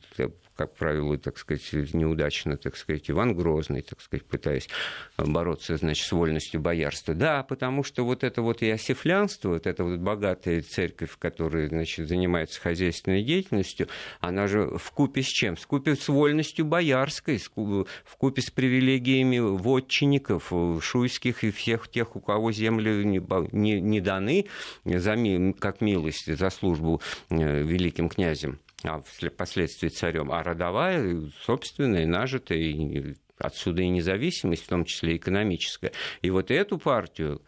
[0.56, 4.70] как правило, так сказать, неудачно, так сказать, Иван Грозный, так сказать, пытаясь
[5.18, 7.14] бороться, значит, с вольностью боярства.
[7.14, 12.62] Да, потому что вот это вот иосифлянство, вот эта вот богатая церковь, которая, значит, занимается
[12.62, 13.88] хозяйственной деятельностью,
[14.20, 15.56] она же в купе с чем?
[15.56, 22.22] В купе с вольностью боярской, в купе с привилегиями вотчинников, шуйских и всех тех, у
[22.22, 24.46] кого земли не, не, не даны
[24.86, 25.16] за,
[25.60, 33.16] как милость за службу э, великим князем а впоследствии царем, а родовая, собственная, нажитая, и
[33.38, 35.92] отсюда и независимость, в том числе экономическая.
[36.22, 37.42] И вот эту партию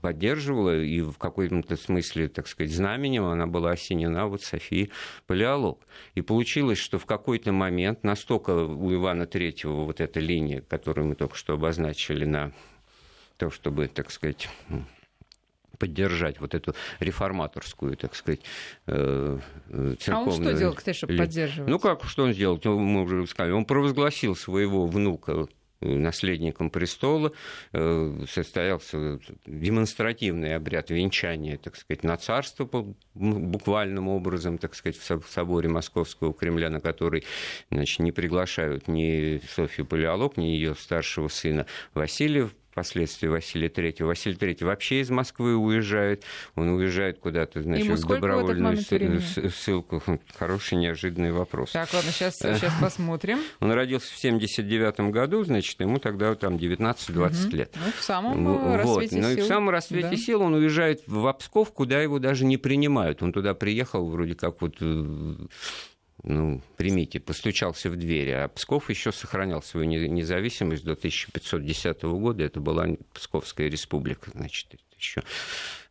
[0.00, 4.90] поддерживала, и в каком-то смысле, так сказать, знаменем она была осенена вот Софией
[5.26, 5.86] Палеолог.
[6.14, 11.14] И получилось, что в какой-то момент настолько у Ивана Третьего вот эта линия, которую мы
[11.14, 12.52] только что обозначили на
[13.38, 14.48] то, чтобы, так сказать,
[15.82, 18.42] поддержать вот эту реформаторскую, так сказать,
[18.86, 19.40] церковную...
[19.66, 21.68] Э, а он что делал, кстати, чтобы поддерживать?
[21.68, 22.60] Ну как, что он сделал?
[22.64, 25.48] Мы уже сказали, он провозгласил своего внука
[25.80, 27.32] наследником престола,
[27.72, 35.68] э, состоялся демонстративный обряд венчания, так сказать, на царство буквальным образом, так сказать, в соборе
[35.68, 37.24] Московского Кремля, на который
[37.72, 44.08] значит, не приглашают ни Софью Палеолог, ни ее старшего сына Василия впоследствии Василия Третьего.
[44.08, 46.24] Василий Третий вообще из Москвы уезжает.
[46.54, 50.02] Он уезжает куда-то, значит, в добровольную в ссылку.
[50.34, 51.72] Хороший, неожиданный вопрос.
[51.72, 53.38] Так, ладно, сейчас, сейчас посмотрим.
[53.60, 57.56] Он родился в 79 году, значит, ему тогда там 19-20 угу.
[57.56, 57.76] лет.
[57.76, 58.76] Ну, в самом вот.
[58.76, 59.30] рассвете ну, сил.
[59.30, 60.16] Ну, и в самом рассвете да.
[60.16, 63.22] сил он уезжает в Псков, куда его даже не принимают.
[63.22, 65.34] Он туда приехал вроде как вот э,
[66.22, 72.60] ну, примите, постучался в дверь, а Псков еще сохранял свою независимость до 1510 года, это
[72.60, 75.22] была Псковская республика, значит, еще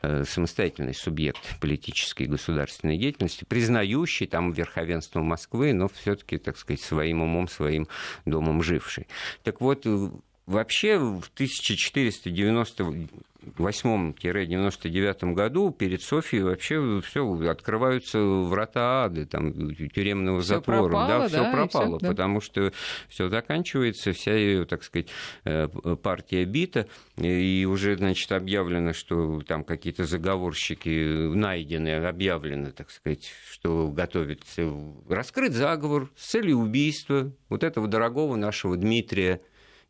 [0.02, 6.82] э, самостоятельный субъект политической и государственной деятельности, признающий там верховенство Москвы, но все-таки, так сказать,
[6.82, 7.88] своим умом, своим
[8.26, 9.08] домом живший.
[9.44, 10.10] Так вот, э,
[10.46, 13.10] вообще в 1490
[13.42, 20.90] 98-99 году перед Софией вообще все открываются врата ады, там, тюремного всё затвора.
[20.90, 22.46] Пропало, да, все да, пропало, потому да.
[22.46, 22.74] что
[23.10, 25.08] все заканчивается, вся ее, так сказать,
[25.46, 25.68] э,
[26.02, 33.88] партия бита, и уже, значит, объявлено, что там какие-то заговорщики найдены, объявлено, так сказать, что
[33.88, 34.72] готовится
[35.10, 39.42] раскрыть заговор с целью убийства вот этого дорогого нашего Дмитрия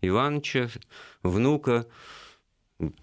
[0.02, 0.70] Ивановича,
[1.22, 1.86] внука,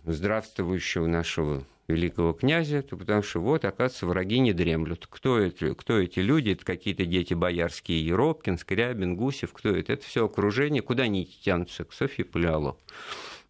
[0.05, 5.07] здравствующего нашего великого князя, то потому что вот, оказывается, враги не дремлют.
[5.09, 6.51] Кто, это, кто эти люди?
[6.51, 9.95] Это какие-то дети боярские, Еропкин, Скрябин, Гусев, кто это?
[9.95, 11.85] Это все окружение, куда они тянутся?
[11.85, 12.79] К Софье Палеолог.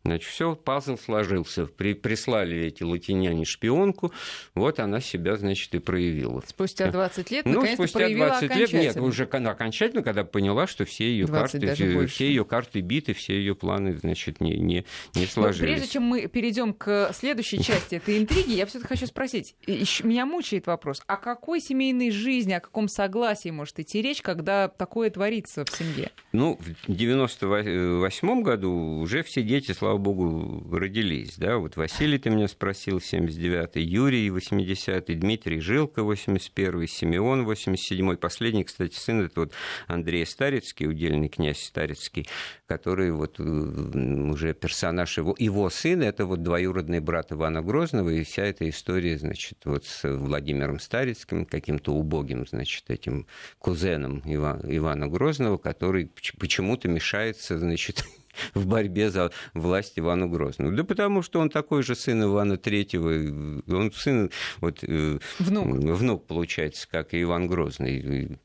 [0.04, 1.66] Значит, все, пазл сложился.
[1.66, 4.12] При, прислали эти латиняне шпионку,
[4.54, 6.42] вот она себя, значит, и проявила.
[6.46, 11.26] Спустя 20 лет, ну, спустя 20 лет, нет, уже окончательно, когда поняла, что все ее
[11.26, 11.74] карты,
[12.06, 14.84] все ее карты биты, все ее планы, значит, не, не,
[15.14, 15.60] не сложились.
[15.60, 20.24] Но прежде чем мы перейдем к следующей части этой интриги, я все-таки хочу спросить, меня
[20.24, 25.64] мучает вопрос, о какой семейной жизни, о каком согласии может идти речь, когда такое творится
[25.64, 26.10] в семье?
[26.32, 31.36] Ну, в 98 году уже все дети, слава слава богу, родились.
[31.38, 31.56] Да?
[31.56, 38.18] Вот Василий, ты меня спросил, 79-й, Юрий, 80-й, Дмитрий Жилко, 81-й, Симеон, 87-й.
[38.18, 39.52] Последний, кстати, сын, это вот
[39.86, 42.28] Андрей Старицкий, удельный князь Старицкий,
[42.66, 48.44] который вот уже персонаж его, его сына, это вот двоюродный брат Ивана Грозного, и вся
[48.44, 53.26] эта история, значит, вот с Владимиром Старицким, каким-то убогим, значит, этим
[53.58, 58.04] кузеном Ивана Грозного, который почему-то мешается, значит,
[58.54, 60.76] в борьбе за власть Ивану Грозному.
[60.76, 65.66] Да потому что он такой же сын Ивана Третьего, он сын, вот, э, внук.
[65.66, 68.38] внук, получается, как и Иван Грозный,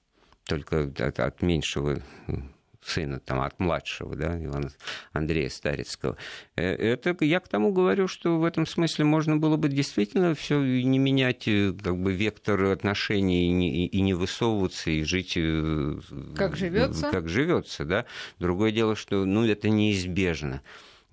[0.46, 2.00] только от, от меньшего
[2.86, 4.70] сына там, от младшего, да, Ивана
[5.12, 6.18] Андрея Старицкого.
[6.56, 10.60] Э, это я к тому говорю, что в этом смысле можно было бы действительно все
[10.60, 16.00] не менять э, как бы вектор отношений и не, и не высовываться и жить э,
[16.36, 18.06] как живется, как живется, да.
[18.40, 20.62] Другое дело, что ну это неизбежно.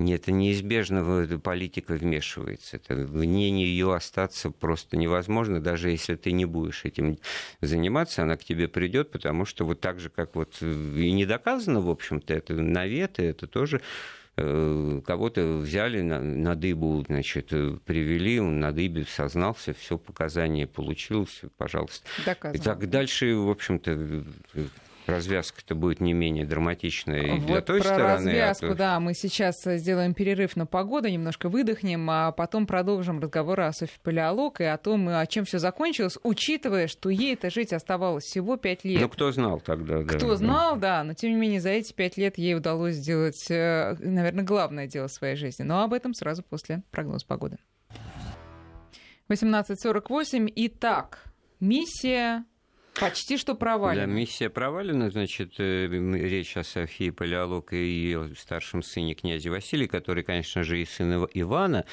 [0.01, 2.77] Нет, это неизбежно политика вмешивается.
[2.77, 7.19] Это вне нее остаться просто невозможно, даже если ты не будешь этим
[7.61, 11.83] заниматься, она к тебе придет, потому что вот так же, как вот и не доказано,
[11.83, 13.83] в общем-то, это наветы, это тоже
[14.39, 17.49] э, кого-то взяли на, на дыбу, значит,
[17.85, 22.09] привели, он на дыбе сознался, все показания получил, все, пожалуйста.
[22.25, 22.59] Доказано.
[22.59, 24.25] И так дальше, в общем-то,
[25.11, 28.31] развязка-то будет не менее драматичная и вот для той про стороны.
[28.31, 28.75] А развязку, а то...
[28.75, 33.99] да, мы сейчас сделаем перерыв на погоду, немножко выдохнем, а потом продолжим разговор о Софье
[34.03, 38.85] Палеолог и о том, о чем все закончилось, учитывая, что ей-то жить оставалось всего пять
[38.85, 39.01] лет.
[39.01, 40.17] Ну, кто знал тогда, да.
[40.17, 43.97] Кто знал, да, но тем не менее за эти пять лет ей удалось сделать, э,
[43.99, 45.63] наверное, главное дело в своей жизни.
[45.63, 47.59] Но об этом сразу после прогноза погоды.
[49.29, 50.53] 18.48.
[50.57, 51.25] Итак,
[51.61, 52.45] миссия
[52.99, 54.07] Почти что провалена.
[54.07, 59.87] Да, миссия провалена, значит, э, речь о Софии Палеолог и ее старшем сыне князе Василии,
[59.87, 61.85] который, конечно же, и сын Ивана,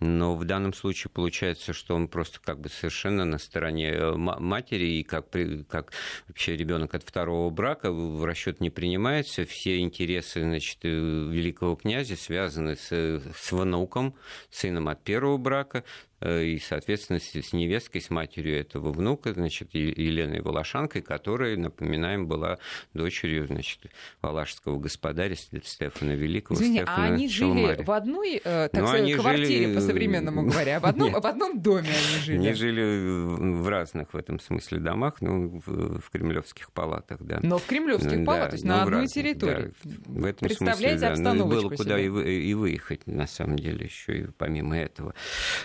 [0.00, 4.98] но в данном случае получается, что он просто как бы совершенно на стороне э, матери,
[4.98, 5.26] и как,
[5.68, 5.92] как
[6.28, 9.44] вообще ребенок от второго брака в расчет не принимается.
[9.44, 14.14] Все интересы, значит, э, великого князя связаны с, с внуком,
[14.50, 15.84] сыном от первого брака,
[16.24, 22.58] и, соответственно, с невесткой, с матерью этого внука, значит, Еленой Волошанкой, которая, напоминаем, была
[22.94, 23.86] дочерью, значит,
[24.22, 26.58] валашского господаря Стефана Великого.
[26.58, 27.66] Извини, Стефана а они Шалмари.
[27.66, 29.74] жили в одной, э, так ну, сказать, квартире, жили...
[29.74, 32.38] по-современному говоря, в одном, в одном доме они жили?
[32.38, 37.40] Они жили в разных, в этом смысле, домах, ну, в, в кремлевских палатах, да.
[37.42, 39.74] Но в кремлевских да, палатах, то есть на одной разных, территории.
[39.84, 41.34] Да, в этом Представляете смысле, да.
[41.34, 45.14] Ну, было куда и, и выехать, на самом деле, еще и помимо этого.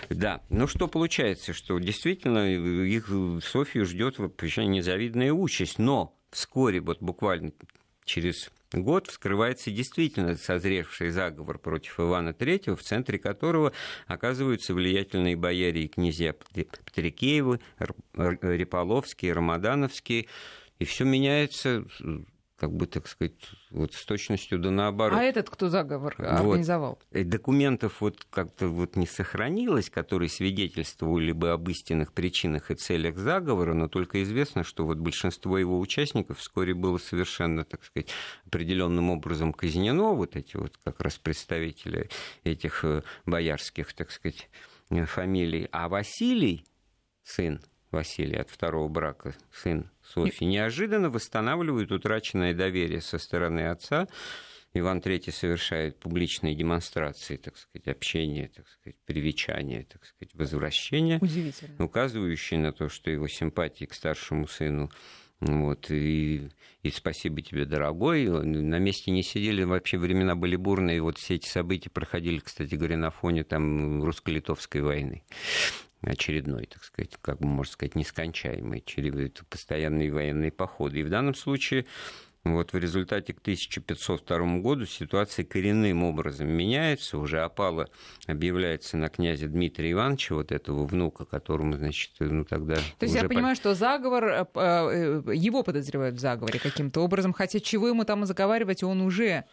[0.09, 3.09] Да, ну что получается, что действительно их
[3.43, 7.51] Софию ждет вообще незавидная участь, но вскоре, вот буквально
[8.05, 13.73] через год вскрывается действительно созревший заговор против Ивана III, в центре которого
[14.07, 17.59] оказываются влиятельные бояре и князья Патрикеевы,
[18.13, 20.27] Реполовские, Рамадановские,
[20.79, 21.85] и все меняется
[22.61, 23.33] как бы, так сказать,
[23.71, 25.17] вот с точностью да наоборот.
[25.17, 26.99] А этот кто заговор организовал?
[27.09, 27.27] Вот.
[27.27, 33.73] Документов вот как-то вот не сохранилось, которые свидетельствовали бы об истинных причинах и целях заговора,
[33.73, 38.09] но только известно, что вот большинство его участников вскоре было совершенно, так сказать,
[38.45, 42.11] определенным образом казнено, вот эти вот как раз представители
[42.43, 44.51] этих э, боярских, так сказать,
[45.07, 45.67] фамилий.
[45.71, 46.63] А Василий,
[47.23, 47.59] сын
[47.89, 54.07] Василий от второго брака, сын Софьи, неожиданно восстанавливают утраченное доверие со стороны отца.
[54.73, 61.19] Иван III совершает публичные демонстрации, так сказать, общения, так сказать, привечания, так сказать, возвращения,
[61.77, 64.89] указывающие на то, что его симпатии к старшему сыну
[65.41, 66.49] вот, и,
[66.83, 68.27] и спасибо тебе, дорогой.
[68.27, 71.01] На месте не сидели, вообще времена были бурные.
[71.01, 75.23] Вот все эти события проходили, кстати говоря, на фоне там русско-литовской войны
[76.01, 78.83] очередной, так сказать, как бы можно сказать, нескончаемый,
[79.49, 80.99] постоянные военные походы.
[80.99, 81.85] И в данном случае
[82.43, 87.19] вот в результате к 1502 году ситуация коренным образом меняется.
[87.19, 87.87] Уже опала
[88.25, 92.75] объявляется на князя Дмитрия Ивановича, вот этого внука, которому, значит, ну тогда...
[92.97, 97.59] То есть я понимаю, что заговор, э, э, его подозревают в заговоре каким-то образом, хотя
[97.59, 99.45] чего ему там заговаривать, он уже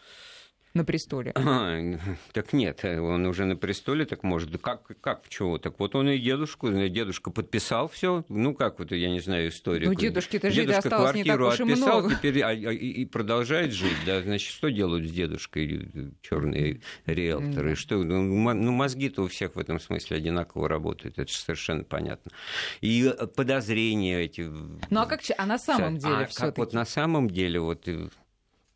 [0.73, 1.31] на престоле.
[1.35, 1.79] А,
[2.33, 5.57] так нет, он уже на престоле, так может, как, как, чего?
[5.57, 9.89] Так вот он и дедушку, дедушка подписал все, ну как вот, я не знаю, историю.
[9.89, 12.15] Ну, дедушке-то жить осталось не так уж и отписал, много.
[12.15, 15.89] Теперь, а, и, и продолжает жить, да, значит, что делают с дедушкой
[16.21, 17.75] черные риэлторы?
[17.75, 18.21] Что, ну,
[18.53, 22.31] ну, мозги-то у всех в этом смысле одинаково работают, это совершенно понятно.
[22.81, 24.41] И подозрения эти...
[24.41, 27.87] Ну а как, а на самом деле а как вот на самом деле, вот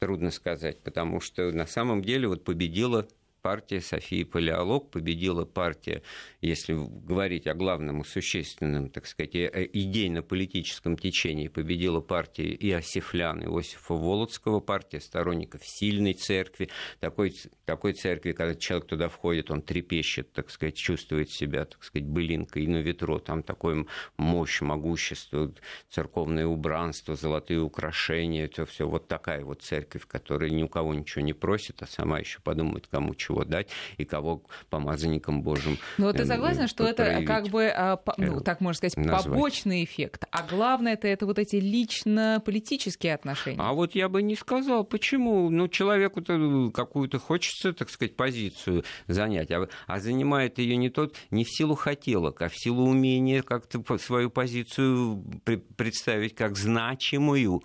[0.04, 3.08] трудно сказать, потому что на самом деле вот победила
[3.44, 6.02] партия Софии Палеолог, победила партия,
[6.40, 14.62] если говорить о главном и существенном, так сказать, идейно-политическом течении, победила партия Иосифлян, Иосифа Володского,
[14.62, 16.70] партия сторонников сильной церкви,
[17.02, 17.36] такой,
[17.66, 22.66] такой церкви, когда человек туда входит, он трепещет, так сказать, чувствует себя, так сказать, былинкой
[22.68, 23.86] на ветро, там такое
[24.16, 25.52] мощь, могущество,
[25.90, 31.26] церковное убранство, золотые украшения, это все вот такая вот церковь, которая ни у кого ничего
[31.26, 35.78] не просит, а сама еще подумает, кому чего дать и кого помазанником Божьим.
[35.98, 39.26] Ну, вот ты согласен, что это как бы, а, ну, так можно сказать, назвать.
[39.26, 43.60] побочный эффект, а главное это, это вот эти лично-политические отношения?
[43.60, 45.50] А вот я бы не сказал, почему?
[45.50, 51.44] Ну, человеку-то какую-то хочется, так сказать, позицию занять, а, а занимает ее не тот, не
[51.44, 55.24] в силу хотелок, а в силу умения как-то свою позицию
[55.76, 57.64] представить как значимую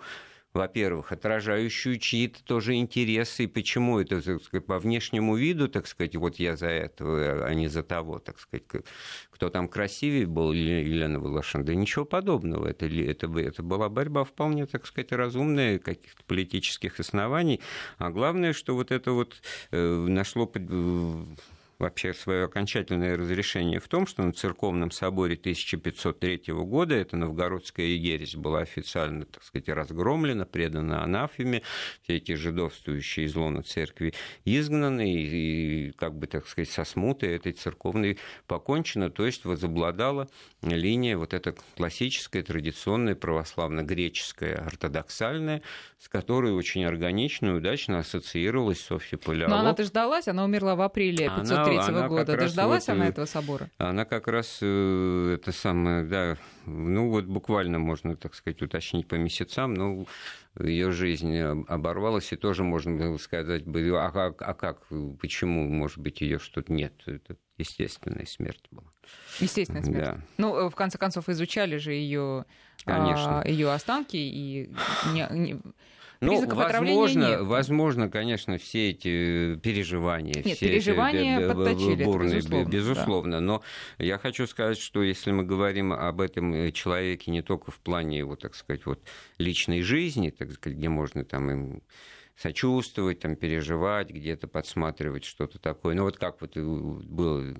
[0.53, 6.15] во-первых, отражающую чьи-то тоже интересы, и почему это так сказать, по внешнему виду, так сказать,
[6.15, 8.63] вот я за этого, а не за того, так сказать,
[9.29, 14.65] кто там красивее был, Елена Волошин, да ничего подобного, это, это, это была борьба вполне,
[14.65, 17.61] так сказать, разумная, каких-то политических оснований,
[17.97, 19.41] а главное, что вот это вот
[19.71, 20.47] э, нашло
[21.79, 28.35] вообще свое окончательное разрешение в том, что на церковном соборе 1503 года эта новгородская ересь
[28.35, 31.63] была официально, так сказать, разгромлена, предана анафеме,
[32.03, 34.13] все эти жидовствующие из лона церкви
[34.43, 40.27] изгнаны, и, и как бы, так сказать, со смутой этой церковной покончено, то есть возобладала
[40.61, 45.61] линия вот эта классическая, традиционная, православно-греческая, ортодоксальная,
[45.97, 49.55] с которой очень органично и удачно ассоциировалась Софья Полярова.
[49.55, 52.37] Но она дождалась, она умерла в апреле 503 1993 года.
[52.37, 53.69] Дождалась вот, она этого собора?
[53.77, 59.15] Она как раз э, это самое, да, ну вот буквально можно, так сказать, уточнить по
[59.15, 60.05] месяцам, но
[60.59, 64.87] ее жизнь оборвалась, и тоже можно было сказать, а как, а как
[65.19, 66.93] почему, может быть, ее что-то нет?
[67.05, 68.87] Это естественная смерть была.
[69.39, 70.05] Естественная смерть.
[70.05, 70.21] Да.
[70.37, 72.45] Ну, э, в конце концов, изучали же ее,
[72.85, 74.71] а, ее останки и
[75.13, 75.61] не, не,
[76.21, 82.69] ну, возможно, возможно, конечно, все эти переживания, Нет, все переживания эти подточили, бурные, безусловно.
[82.69, 83.31] безусловно.
[83.37, 83.41] Да.
[83.41, 83.63] Но
[83.99, 88.17] я хочу сказать, что если мы говорим об этом э, человеке не только в плане
[88.17, 89.01] его, так сказать, вот
[89.37, 91.83] личной жизни, так сказать, где можно там им
[92.39, 95.95] сочувствовать, там, переживать, где-то подсматривать что-то такое.
[95.95, 97.55] Ну, вот как вот было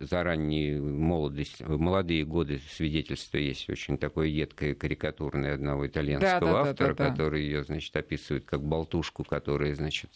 [0.00, 6.70] за ранние молодость, молодые годы свидетельства есть очень такое едкое карикатурное одного итальянского да, да,
[6.70, 7.10] автора, да, да, да.
[7.10, 10.10] который ее, значит, описывает как болтушку, которая, значит,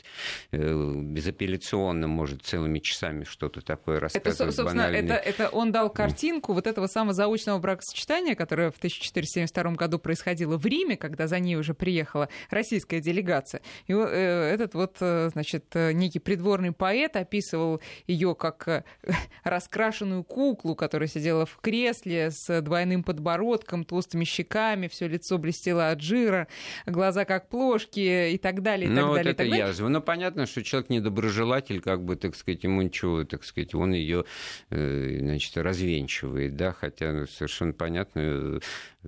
[0.53, 4.41] э, безапелляционно может целыми часами что-то такое рассказывать.
[4.41, 9.73] Это, собственно, это, это он дал картинку вот этого самого заочного бракосочетания, которое в 1472
[9.73, 13.61] году происходило в Риме, когда за ней уже приехала российская делегация.
[13.87, 18.85] И э, этот вот, э, значит, некий придворный поэт описывал ее как
[19.45, 26.01] раскрашенную куклу, которая сидела в кресле с двойным подбородком, толстыми щеками, все лицо блестело от
[26.01, 26.49] жира,
[26.87, 28.87] глаза как плошки и так далее.
[28.87, 29.89] И ну, так вот далее, это язва.
[29.89, 34.25] Ну, понятно, что человек недоброжелатель, как бы, так сказать, ему ничего, так сказать, он ее,
[34.71, 38.59] э, значит, развенчивает, да, хотя совершенно понятно, Э,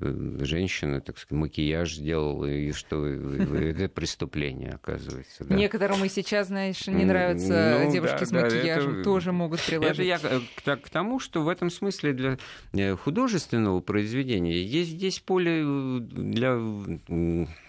[0.01, 5.45] женщина, так сказать, макияж сделала, и что это преступление, оказывается.
[5.45, 5.55] Да.
[5.55, 9.93] Некоторым и сейчас, знаешь, не нравятся ну, девушки да, с макияжем, это, тоже могут приложить.
[9.93, 12.39] Это я к, к тому, что в этом смысле для
[12.73, 16.59] э, художественного произведения есть здесь поле э, для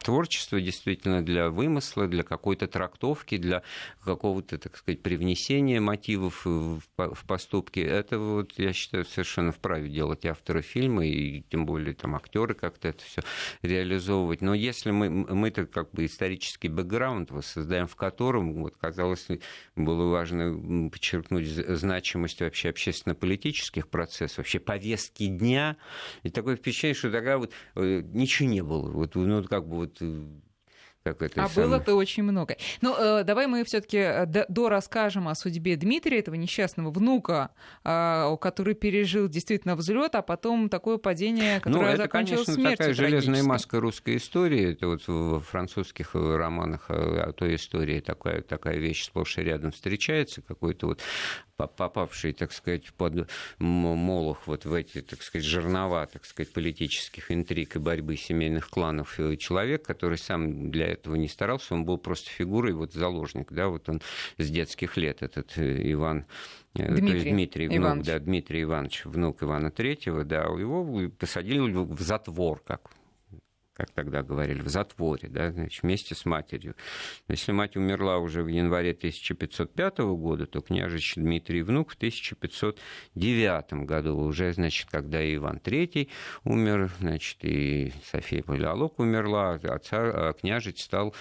[0.04, 3.64] творчества, действительно, для вымысла, для какой-то трактовки, для
[4.04, 7.80] какого-то, так сказать, привнесения мотивов в, в поступки.
[7.80, 12.90] Это, вот, я считаю, совершенно вправе делать авторы фильма, и тем более там актеры как-то
[12.90, 13.22] это все
[13.62, 14.42] реализовывать.
[14.42, 19.28] Но если мы, мы-то как бы исторический бэкграунд воссоздаем, в котором, вот, казалось,
[19.76, 25.78] было важно подчеркнуть значимость вообще общественно-политических процессов, вообще повестки дня,
[26.24, 28.90] и такое впечатление, что тогда вот э, ничего не было.
[28.90, 30.24] Вот, ну, как бы вот э,
[31.04, 32.58] как это а было-то очень много.
[32.82, 37.49] Ну, э, давай мы все-таки э, до расскажем о судьбе Дмитрия, этого несчастного внука,
[37.84, 42.54] э, который пережил действительно взлет, а потом такое падение, ну, которое ну, это, закончилось конечно,
[42.54, 44.74] смертью такая железная маска русской истории.
[44.74, 50.41] Это вот в французских романах о той истории такая, такая вещь сплошь и рядом встречается,
[50.41, 51.02] какой-то вот
[51.68, 57.76] попавший, так сказать, под молох вот в эти, так сказать, жернова, так сказать, политических интриг
[57.76, 62.74] и борьбы семейных кланов человек, который сам для этого не старался, он был просто фигурой,
[62.74, 64.01] вот заложник, да, вот он
[64.38, 66.26] с детских лет, этот э, Иван
[66.74, 68.05] Дмитрий, то есть Дмитрий, внук, Иванович.
[68.05, 72.91] да, Дмитрий Иванович, внук Ивана Третьего, да, его посадили в затвор, как
[73.82, 76.76] как тогда говорили, в затворе, да, значит, вместе с матерью.
[77.28, 84.18] Если мать умерла уже в январе 1505 года, то княжич Дмитрий внук в 1509 году,
[84.18, 86.10] уже, значит, когда и Иван III
[86.44, 91.16] умер, значит, и София Палеолог умерла, а, царь, а княжич стал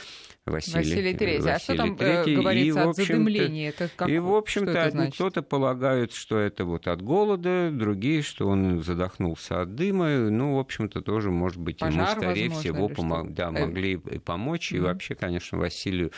[0.51, 1.41] Василий, Василий III.
[1.41, 2.25] Василий а что там III.
[2.27, 3.69] Э, говорится и, от задымления?
[3.71, 8.83] Это как, и, в общем-то, кто-то полагает, что это вот от голода, другие, что он
[8.83, 10.09] задохнулся от дыма.
[10.09, 14.73] Ну, в общем-то, тоже, может быть, Пожар, ему, скорее всего, пом- да, э, могли помочь.
[14.73, 14.77] Mm-hmm.
[14.77, 16.13] И вообще, конечно, Василию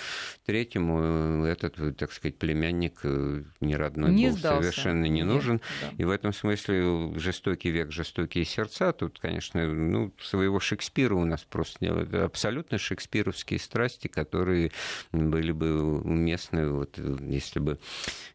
[0.46, 4.70] Третьему этот, так сказать, племянник э, не родной не был сдался.
[4.70, 5.54] совершенно не нужен.
[5.54, 5.88] Нет, да.
[5.98, 8.92] И в этом смысле жестокий век, жестокие сердца.
[8.92, 12.14] Тут, конечно, ну, своего Шекспира у нас просто нет.
[12.14, 14.72] Абсолютно шекспировские страсти, которые
[15.12, 17.78] были бы уместны, вот, если бы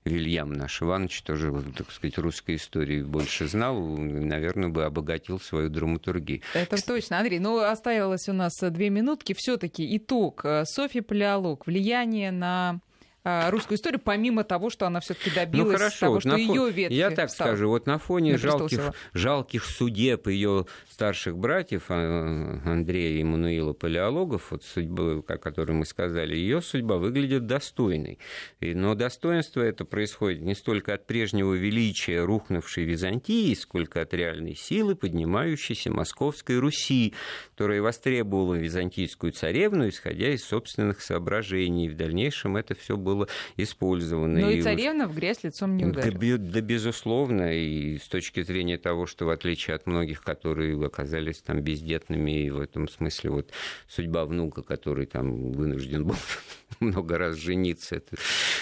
[0.06, 6.42] Вильям наш Иванович тоже, так сказать, русской истории больше знал, наверное, бы обогатил свою драматургию.
[6.54, 7.40] Это точно, Андрей.
[7.40, 9.34] Ну, оставилось у нас две минутки.
[9.34, 10.46] Все-таки итог.
[10.66, 11.66] Софья Палеолог.
[11.68, 12.82] Влияние на
[13.30, 16.40] а, русскую историю, помимо того, что она все-таки добилась ну, хорошо, того, вот что фон...
[16.40, 21.88] ее ветвь Я так встала скажу, вот на фоне жалких, жалких судеб ее старших братьев
[21.90, 28.18] а, Андрея и Мануила Палеологов, вот судьба, о которой мы сказали, ее судьба выглядит достойной.
[28.62, 34.96] Но достоинство это происходит не столько от прежнего величия рухнувшей Византии, сколько от реальной силы,
[34.96, 37.14] поднимающейся Московской Руси,
[37.58, 41.90] которая востребовала византийскую царевну, исходя из собственных соображений.
[41.90, 44.42] В дальнейшем это все было использовано.
[44.42, 46.38] Ну и, и царевна в грязь лицом не ударила.
[46.38, 51.62] Да, безусловно, и с точки зрения того, что в отличие от многих, которые оказались там
[51.62, 53.50] бездетными, и в этом смысле вот
[53.88, 56.16] судьба внука, который там вынужден был
[56.80, 58.18] много раз жениться, это,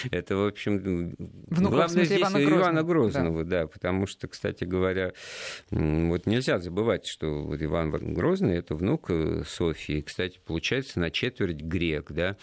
[0.09, 1.15] это в общем,
[1.47, 3.61] Внука, главное в здесь Ивана Грозного, Ивана Грозного да.
[3.61, 5.11] да, потому что, кстати говоря,
[5.69, 11.61] вот нельзя забывать, что вот Иван Грозный это внук э, Софии, кстати, получается на четверть
[11.61, 12.37] грек, да,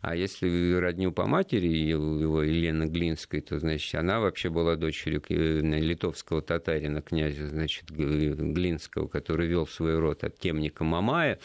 [0.00, 6.40] а если родню по матери его Елена Глинской, то, значит, она вообще была дочерью литовского
[6.40, 11.40] татарина, князя, значит, Глинского, который вел свой род от темника Мамая,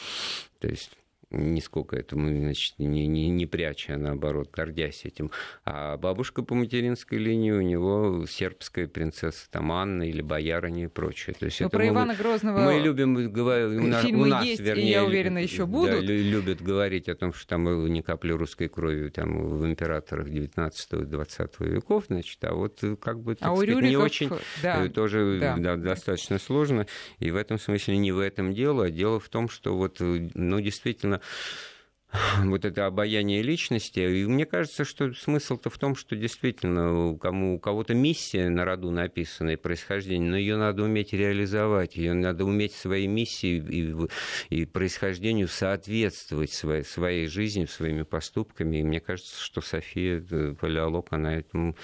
[0.59, 0.91] то есть
[1.33, 5.31] нисколько этому, значит, не, не, не пряча, а наоборот, гордясь этим.
[5.65, 11.35] А бабушка по материнской линии у него сербская принцесса там Анна или боярыня и прочее.
[11.37, 14.25] То есть Но это про мы, Ивана Грозного мы любим говорить, у, нас, фильмы у
[14.25, 16.05] нас, есть, вернее, и я уверена, еще будут.
[16.05, 21.65] Да, любят говорить о том, что там ни капли русской крови там в императорах 19-20
[21.65, 24.29] веков, значит, а вот как бы, так а сказать, Рюриков, не очень,
[24.61, 25.55] да, тоже да.
[25.57, 26.87] Да, достаточно сложно,
[27.19, 30.59] и в этом смысле не в этом дело, а дело в том, что вот, ну,
[30.59, 31.21] действительно,
[32.43, 33.99] вот это обаяние личности.
[33.99, 38.91] И мне кажется, что смысл-то в том, что действительно кому, у кого-то миссия на роду
[38.91, 44.65] написана и происхождение, но ее надо уметь реализовать, ее надо уметь своей миссии и, и
[44.65, 48.77] происхождению соответствовать своей, своей жизни, своими поступками.
[48.77, 51.75] И мне кажется, что София э, Палеолог, она этому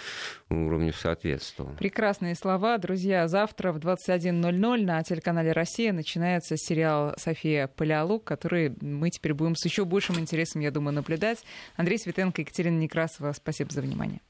[0.49, 1.73] уровню соответствовала.
[1.75, 2.77] Прекрасные слова.
[2.77, 9.55] Друзья, завтра в 21.00 на телеканале «Россия» начинается сериал «София Палеолог», который мы теперь будем
[9.55, 11.43] с еще большим интересом, я думаю, наблюдать.
[11.75, 14.21] Андрей Светенко, Екатерина Некрасова, спасибо за внимание.